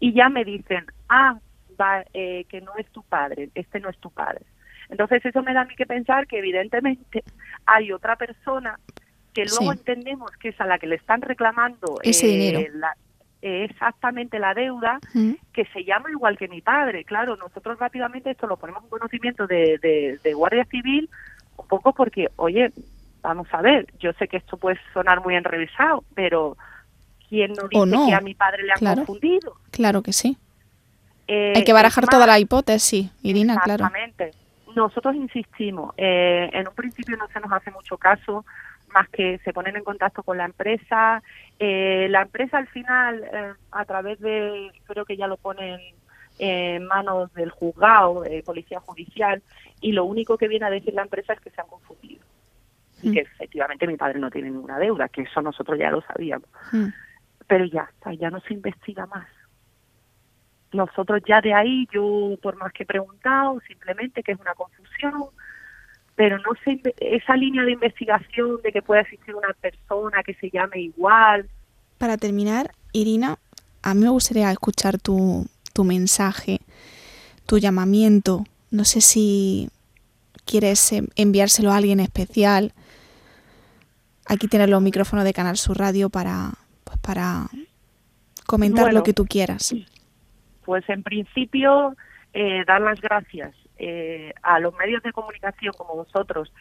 Y 0.00 0.12
ya 0.14 0.28
me 0.28 0.44
dicen, 0.44 0.86
ah, 1.08 1.38
va, 1.80 2.04
eh, 2.14 2.44
que 2.48 2.60
no 2.60 2.72
es 2.76 2.86
tu 2.90 3.02
padre, 3.02 3.50
este 3.54 3.80
no 3.80 3.88
es 3.88 3.98
tu 3.98 4.10
padre. 4.10 4.42
Entonces 4.88 5.24
eso 5.24 5.42
me 5.42 5.52
da 5.52 5.62
a 5.62 5.64
mí 5.64 5.74
que 5.76 5.86
pensar 5.86 6.26
que 6.26 6.38
evidentemente 6.38 7.22
hay 7.66 7.92
otra 7.92 8.16
persona 8.16 8.78
que 9.34 9.44
luego 9.44 9.72
Sí. 9.72 9.78
entendemos 9.78 10.30
que 10.40 10.48
es 10.50 10.60
a 10.60 10.66
la 10.66 10.78
que 10.78 10.86
le 10.86 10.94
están 10.96 11.20
reclamando 11.20 11.98
Ese 12.02 12.26
eh, 12.26 12.30
dinero. 12.38 12.60
la- 12.78 12.96
exactamente 13.40 14.38
la 14.38 14.54
deuda 14.54 14.98
que 15.52 15.64
se 15.66 15.84
llama 15.84 16.10
igual 16.10 16.36
que 16.36 16.48
mi 16.48 16.60
padre. 16.60 17.04
Claro, 17.04 17.36
nosotros 17.36 17.78
rápidamente 17.78 18.30
esto 18.30 18.46
lo 18.46 18.56
ponemos 18.56 18.82
en 18.84 18.90
conocimiento 18.90 19.46
de, 19.46 19.78
de, 19.78 20.18
de 20.22 20.34
Guardia 20.34 20.64
Civil, 20.64 21.08
un 21.56 21.66
poco 21.66 21.92
porque, 21.92 22.28
oye, 22.36 22.72
vamos 23.22 23.48
a 23.52 23.62
ver, 23.62 23.86
yo 23.98 24.12
sé 24.14 24.28
que 24.28 24.38
esto 24.38 24.56
puede 24.56 24.78
sonar 24.92 25.22
muy 25.22 25.34
enrevesado, 25.34 26.04
pero 26.14 26.56
¿quién 27.28 27.52
no 27.52 27.68
dice 27.68 27.86
no, 27.86 28.06
que 28.06 28.14
a 28.14 28.20
mi 28.20 28.34
padre 28.34 28.62
le 28.64 28.72
han 28.72 28.78
claro. 28.78 28.96
confundido? 29.04 29.56
Claro 29.70 30.02
que 30.02 30.12
sí. 30.12 30.36
Eh, 31.26 31.52
Hay 31.56 31.64
que 31.64 31.72
barajar 31.72 32.06
toda 32.06 32.26
la 32.26 32.38
hipótesis, 32.38 33.10
Irina, 33.22 33.58
claro. 33.60 33.84
Exactamente. 33.84 34.30
Nosotros 34.74 35.14
insistimos, 35.14 35.94
eh, 35.96 36.48
en 36.52 36.68
un 36.68 36.74
principio 36.74 37.16
no 37.16 37.26
se 37.28 37.40
nos 37.40 37.52
hace 37.52 37.70
mucho 37.70 37.96
caso, 37.98 38.44
más 38.92 39.08
que 39.08 39.38
se 39.44 39.52
ponen 39.52 39.76
en 39.76 39.84
contacto 39.84 40.22
con 40.22 40.38
la 40.38 40.44
empresa. 40.44 41.22
Eh, 41.58 42.06
la 42.10 42.22
empresa 42.22 42.58
al 42.58 42.68
final, 42.68 43.24
eh, 43.24 43.52
a 43.70 43.84
través 43.84 44.18
de, 44.20 44.70
creo 44.84 45.04
que 45.04 45.16
ya 45.16 45.26
lo 45.26 45.36
ponen 45.36 45.80
en 46.38 46.86
manos 46.86 47.32
del 47.34 47.50
juzgado, 47.50 48.22
de 48.22 48.42
policía 48.42 48.80
judicial, 48.80 49.42
y 49.80 49.92
lo 49.92 50.04
único 50.04 50.38
que 50.38 50.48
viene 50.48 50.66
a 50.66 50.70
decir 50.70 50.94
la 50.94 51.02
empresa 51.02 51.32
es 51.32 51.40
que 51.40 51.50
se 51.50 51.60
han 51.60 51.66
confundido. 51.66 52.24
Y 53.02 53.10
Mm. 53.10 53.12
que 53.12 53.20
efectivamente 53.20 53.86
mi 53.86 53.96
padre 53.96 54.18
no 54.18 54.30
tiene 54.30 54.50
ninguna 54.50 54.78
deuda, 54.78 55.08
que 55.08 55.22
eso 55.22 55.40
nosotros 55.42 55.78
ya 55.78 55.90
lo 55.90 56.00
sabíamos 56.02 56.48
Mm. 56.72 56.88
pero 57.46 57.64
ya 57.64 57.88
está, 57.92 58.12
ya 58.12 58.30
no 58.30 58.40
se 58.40 58.54
investiga 58.54 59.06
más. 59.06 59.26
Nosotros 60.72 61.22
ya 61.26 61.40
de 61.40 61.54
ahí, 61.54 61.88
yo 61.90 62.36
por 62.42 62.56
más 62.56 62.72
que 62.72 62.82
he 62.82 62.86
preguntado, 62.86 63.58
simplemente 63.66 64.22
que 64.22 64.32
es 64.32 64.40
una 64.40 64.54
confusión, 64.54 65.24
pero 66.18 66.36
no 66.38 66.50
inve- 66.66 66.94
esa 66.98 67.36
línea 67.36 67.62
de 67.62 67.70
investigación 67.72 68.60
de 68.64 68.72
que 68.72 68.82
pueda 68.82 69.02
existir 69.02 69.36
una 69.36 69.54
persona 69.60 70.24
que 70.24 70.34
se 70.34 70.50
llame 70.50 70.80
igual, 70.80 71.48
Para 71.96 72.16
terminar, 72.16 72.72
Irina, 72.92 73.38
a 73.82 73.94
mí 73.94 74.02
me 74.02 74.10
gustaría 74.10 74.50
escuchar 74.50 74.98
tu, 74.98 75.46
tu 75.72 75.84
mensaje, 75.84 76.58
tu 77.46 77.58
llamamiento. 77.58 78.44
No 78.72 78.84
sé 78.84 79.00
si 79.00 79.68
quieres 80.44 80.92
eh, 80.92 81.02
enviárselo 81.14 81.70
a 81.70 81.76
alguien 81.76 82.00
especial, 82.00 82.72
aquí 84.26 84.48
tienes 84.48 84.68
los 84.68 84.82
micrófonos 84.82 85.24
de 85.24 85.32
Canal 85.32 85.56
Sur 85.56 85.78
Radio 85.78 86.10
para, 86.10 86.50
pues 86.84 86.98
para 86.98 87.46
comentar 88.46 88.92
lo 88.92 89.02
que 89.04 89.12
tú 89.12 89.24
quieras. 89.26 89.72
Pues 90.64 90.88
en 90.88 91.02
principio, 91.04 91.96
eh, 92.34 92.64
dar 92.66 92.80
las 92.80 93.00
gracias 93.00 93.54
eh, 93.78 94.34
a 94.42 94.58
los 94.58 94.74
medios 94.74 95.02
de 95.02 95.12
comunicación 95.12 95.72
como 95.76 95.94
vosotros 95.94 96.52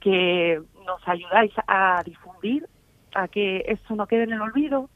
que 0.00 0.60
nos 0.84 1.08
ayudáis 1.08 1.52
a 1.66 2.02
difundir, 2.04 2.68
a 3.14 3.28
que 3.28 3.64
esto 3.66 3.94
no 3.96 4.06
quede 4.06 4.24
en 4.24 4.34
el 4.34 4.40
olvido, 4.42 4.90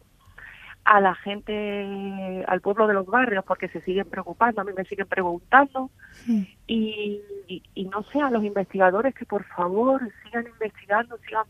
a 0.84 1.00
la 1.00 1.14
gente, 1.14 2.44
al 2.46 2.60
pueblo 2.60 2.86
de 2.86 2.94
los 2.94 3.06
barrios, 3.06 3.44
porque 3.44 3.68
se 3.68 3.80
siguen 3.82 4.08
preocupando, 4.08 4.60
a 4.60 4.64
mí 4.64 4.72
me 4.76 4.84
siguen 4.84 5.06
preguntando, 5.06 5.90
y, 6.66 7.20
no 7.90 8.02
sé, 8.04 8.20
a 8.20 8.30
los 8.30 8.44
investigadores 8.44 9.14
que 9.14 9.26
por 9.26 9.44
favor 9.44 10.00
sigan 10.24 10.46
investigando, 10.46 11.18
sigan, 11.18 11.46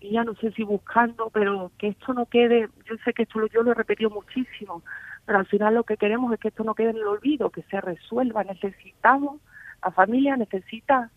y 0.00 0.12
ya 0.12 0.24
no 0.24 0.34
sé 0.36 0.52
si 0.52 0.62
buscando, 0.64 1.30
pero 1.30 1.70
que 1.78 1.88
esto 1.88 2.14
no 2.14 2.26
quede, 2.26 2.68
yo 2.84 2.96
sé 3.04 3.12
que 3.12 3.22
esto 3.22 3.38
lo, 3.40 3.46
yo 3.48 3.62
lo 3.62 3.72
he 3.72 3.74
repetido 3.74 4.10
muchísimo, 4.10 4.82
pero 5.26 5.38
al 5.38 5.46
final 5.46 5.74
lo 5.74 5.84
que 5.84 5.96
queremos 5.96 6.32
es 6.32 6.40
que 6.40 6.48
esto 6.48 6.64
no 6.64 6.74
quede 6.74 6.90
en 6.90 6.96
el 6.96 7.06
olvido, 7.06 7.50
que 7.50 7.62
se 7.62 7.80
resuelva, 7.80 8.44
necesitamos, 8.44 9.40
la 9.82 9.90
familia 9.90 10.36
necesita 10.36 11.10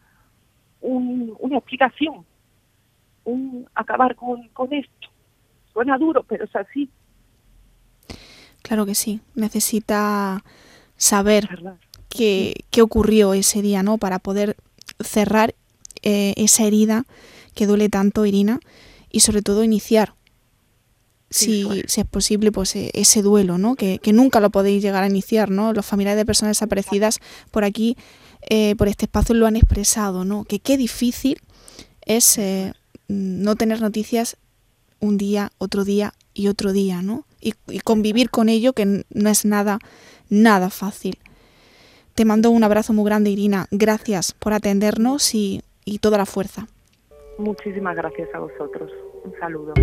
una 0.81 1.57
explicación, 1.57 2.25
un 3.23 3.67
acabar 3.73 4.15
con, 4.15 4.47
con 4.49 4.71
esto. 4.73 5.09
Suena 5.73 5.97
duro, 5.97 6.23
pero 6.23 6.45
es 6.45 6.55
así. 6.55 6.89
Claro 8.61 8.85
que 8.85 8.95
sí, 8.95 9.21
necesita 9.35 10.43
saber 10.97 11.49
qué, 12.09 12.65
qué, 12.71 12.81
ocurrió 12.81 13.33
ese 13.33 13.61
día, 13.61 13.83
¿no? 13.83 13.97
Para 13.97 14.19
poder 14.19 14.55
cerrar 14.99 15.53
eh, 16.01 16.33
esa 16.37 16.63
herida 16.63 17.05
que 17.53 17.67
duele 17.67 17.89
tanto, 17.89 18.25
Irina, 18.25 18.59
y 19.11 19.21
sobre 19.21 19.41
todo 19.41 19.63
iniciar, 19.63 20.13
si, 21.29 21.67
si, 21.87 22.01
es 22.01 22.07
posible, 22.07 22.51
pues 22.51 22.75
e, 22.75 22.91
ese 22.93 23.21
duelo, 23.21 23.57
¿no? 23.57 23.75
Que, 23.75 23.99
que, 23.99 24.13
nunca 24.13 24.39
lo 24.39 24.49
podéis 24.49 24.81
llegar 24.81 25.03
a 25.03 25.07
iniciar, 25.07 25.49
¿no? 25.49 25.73
Los 25.73 25.85
familiares 25.85 26.17
de 26.17 26.25
personas 26.25 26.57
desaparecidas 26.57 27.19
por 27.51 27.63
aquí, 27.63 27.97
eh, 28.49 28.75
por 28.75 28.87
este 28.87 29.05
espacio, 29.05 29.35
lo 29.35 29.47
han 29.47 29.55
expresado, 29.55 30.25
¿no? 30.25 30.43
Que 30.43 30.59
qué 30.59 30.77
difícil 30.77 31.41
es 32.05 32.37
eh, 32.37 32.73
no 33.07 33.55
tener 33.55 33.81
noticias 33.81 34.37
un 34.99 35.17
día, 35.17 35.51
otro 35.57 35.83
día 35.83 36.13
y 36.33 36.47
otro 36.47 36.73
día, 36.73 37.01
¿no? 37.01 37.25
y, 37.45 37.79
convivir 37.79 38.29
con 38.29 38.49
ello, 38.49 38.73
que 38.73 39.03
no 39.09 39.29
es 39.29 39.45
nada, 39.45 39.79
nada 40.29 40.69
fácil. 40.69 41.17
Te 42.15 42.25
mando 42.25 42.49
un 42.49 42.63
abrazo 42.63 42.93
muy 42.93 43.05
grande, 43.05 43.29
Irina. 43.29 43.67
Gracias 43.71 44.33
por 44.33 44.53
atendernos 44.53 45.35
y, 45.35 45.61
y 45.83 45.99
toda 45.99 46.17
la 46.17 46.25
fuerza. 46.25 46.67
Muchísimas 47.37 47.95
gracias 47.95 48.29
a 48.33 48.39
vosotros. 48.39 48.91
Un 49.23 49.33
saludo. 49.39 49.73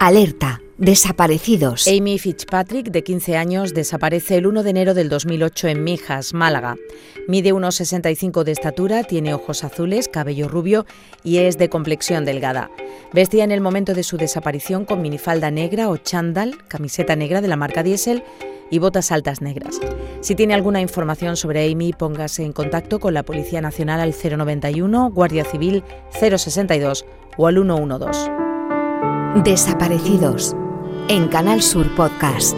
Alerta. 0.00 0.62
Desaparecidos. 0.78 1.86
Amy 1.86 2.18
Fitzpatrick, 2.18 2.90
de 2.90 3.04
15 3.04 3.36
años, 3.36 3.74
desaparece 3.74 4.36
el 4.36 4.46
1 4.46 4.62
de 4.62 4.70
enero 4.70 4.94
del 4.94 5.10
2008 5.10 5.68
en 5.68 5.84
Mijas, 5.84 6.32
Málaga. 6.32 6.76
Mide 7.28 7.52
unos 7.52 7.74
65 7.74 8.42
de 8.44 8.52
estatura, 8.52 9.04
tiene 9.04 9.34
ojos 9.34 9.62
azules, 9.62 10.08
cabello 10.08 10.48
rubio 10.48 10.86
y 11.22 11.36
es 11.36 11.58
de 11.58 11.68
complexión 11.68 12.24
delgada. 12.24 12.70
Vestía 13.12 13.44
en 13.44 13.52
el 13.52 13.60
momento 13.60 13.92
de 13.92 14.02
su 14.02 14.16
desaparición 14.16 14.86
con 14.86 15.02
minifalda 15.02 15.50
negra 15.50 15.90
o 15.90 15.98
chándal, 15.98 16.56
camiseta 16.66 17.14
negra 17.14 17.42
de 17.42 17.48
la 17.48 17.56
marca 17.56 17.82
Diesel 17.82 18.24
y 18.70 18.78
botas 18.78 19.12
altas 19.12 19.42
negras. 19.42 19.80
Si 20.22 20.34
tiene 20.34 20.54
alguna 20.54 20.80
información 20.80 21.36
sobre 21.36 21.70
Amy, 21.70 21.92
póngase 21.92 22.42
en 22.42 22.54
contacto 22.54 23.00
con 23.00 23.12
la 23.12 23.22
Policía 23.22 23.60
Nacional 23.60 24.00
al 24.00 24.14
091, 24.14 25.10
Guardia 25.10 25.44
Civil 25.44 25.84
062 26.18 27.04
o 27.36 27.46
al 27.46 27.56
112. 27.56 28.49
Desaparecidos 29.36 30.56
en 31.06 31.28
Canal 31.28 31.62
Sur 31.62 31.94
Podcast. 31.94 32.56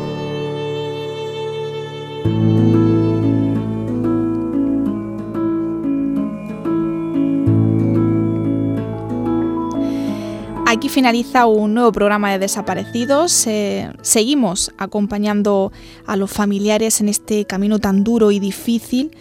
Aquí 10.67 10.89
finaliza 10.89 11.45
un 11.45 11.75
nuevo 11.75 11.93
programa 11.93 12.33
de 12.33 12.39
Desaparecidos. 12.39 13.47
Eh, 13.47 13.93
seguimos 14.01 14.73
acompañando 14.79 15.73
a 16.07 16.17
los 16.17 16.31
familiares 16.31 17.03
en 17.03 17.11
este 17.11 17.45
camino 17.45 17.81
tan 17.81 18.03
duro 18.03 18.31
y 18.31 18.41
difícil 18.41 19.15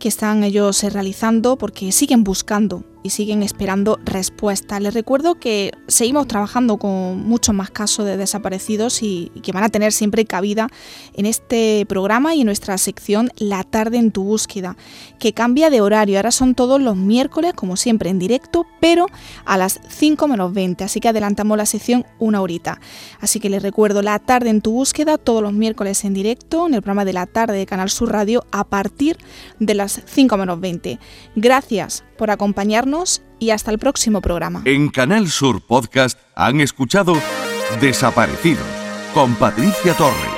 que 0.00 0.08
están 0.08 0.42
ellos 0.42 0.82
realizando 0.82 1.56
porque 1.56 1.92
siguen 1.92 2.24
buscando 2.24 2.82
siguen 3.10 3.42
esperando 3.42 3.98
respuesta. 4.04 4.80
Les 4.80 4.94
recuerdo 4.94 5.36
que 5.36 5.72
seguimos 5.86 6.26
trabajando 6.26 6.76
con 6.76 7.26
muchos 7.26 7.54
más 7.54 7.70
casos 7.70 8.04
de 8.06 8.16
desaparecidos 8.16 9.02
y, 9.02 9.30
que 9.42 9.52
van 9.52 9.64
a 9.64 9.68
tener 9.68 9.92
siempre 9.92 10.24
cabida 10.24 10.68
en 11.14 11.26
este 11.26 11.84
programa 11.88 12.34
y 12.34 12.40
en 12.40 12.46
nuestra 12.46 12.78
sección 12.78 13.30
La 13.36 13.64
tarde 13.64 13.98
en 13.98 14.10
tu 14.10 14.24
búsqueda, 14.24 14.76
que 15.18 15.32
cambia 15.32 15.70
de 15.70 15.80
horario. 15.80 16.18
Ahora 16.18 16.30
son 16.30 16.54
todos 16.54 16.80
los 16.80 16.96
miércoles, 16.96 17.52
como 17.54 17.76
siempre, 17.76 18.10
en 18.10 18.18
directo, 18.18 18.66
pero 18.80 19.06
a 19.44 19.56
las 19.56 19.80
5 19.88 20.28
menos 20.28 20.52
20. 20.52 20.84
Así 20.84 21.00
que 21.00 21.08
adelantamos 21.08 21.56
la 21.56 21.66
sección 21.66 22.04
una 22.18 22.40
horita. 22.40 22.80
Así 23.20 23.40
que 23.40 23.50
les 23.50 23.62
recuerdo 23.62 24.02
La 24.02 24.18
tarde 24.18 24.50
en 24.50 24.60
tu 24.60 24.72
búsqueda 24.72 25.18
todos 25.18 25.42
los 25.42 25.52
miércoles 25.52 26.04
en 26.04 26.14
directo 26.14 26.66
en 26.66 26.74
el 26.74 26.82
programa 26.82 27.04
de 27.04 27.12
la 27.12 27.26
tarde 27.26 27.58
de 27.58 27.66
Canal 27.66 27.90
Sur 27.90 28.12
Radio 28.12 28.44
a 28.50 28.64
partir 28.64 29.18
de 29.58 29.74
las 29.74 30.02
5 30.06 30.36
menos 30.36 30.60
20. 30.60 30.98
Gracias 31.34 32.04
por 32.16 32.30
acompañarnos 32.30 32.95
y 33.38 33.50
hasta 33.50 33.70
el 33.70 33.78
próximo 33.78 34.20
programa. 34.20 34.62
En 34.64 34.88
Canal 34.88 35.28
Sur 35.28 35.60
Podcast 35.60 36.18
han 36.34 36.60
escuchado 36.60 37.14
Desaparecidos 37.80 38.66
con 39.12 39.34
Patricia 39.34 39.94
Torres. 39.94 40.35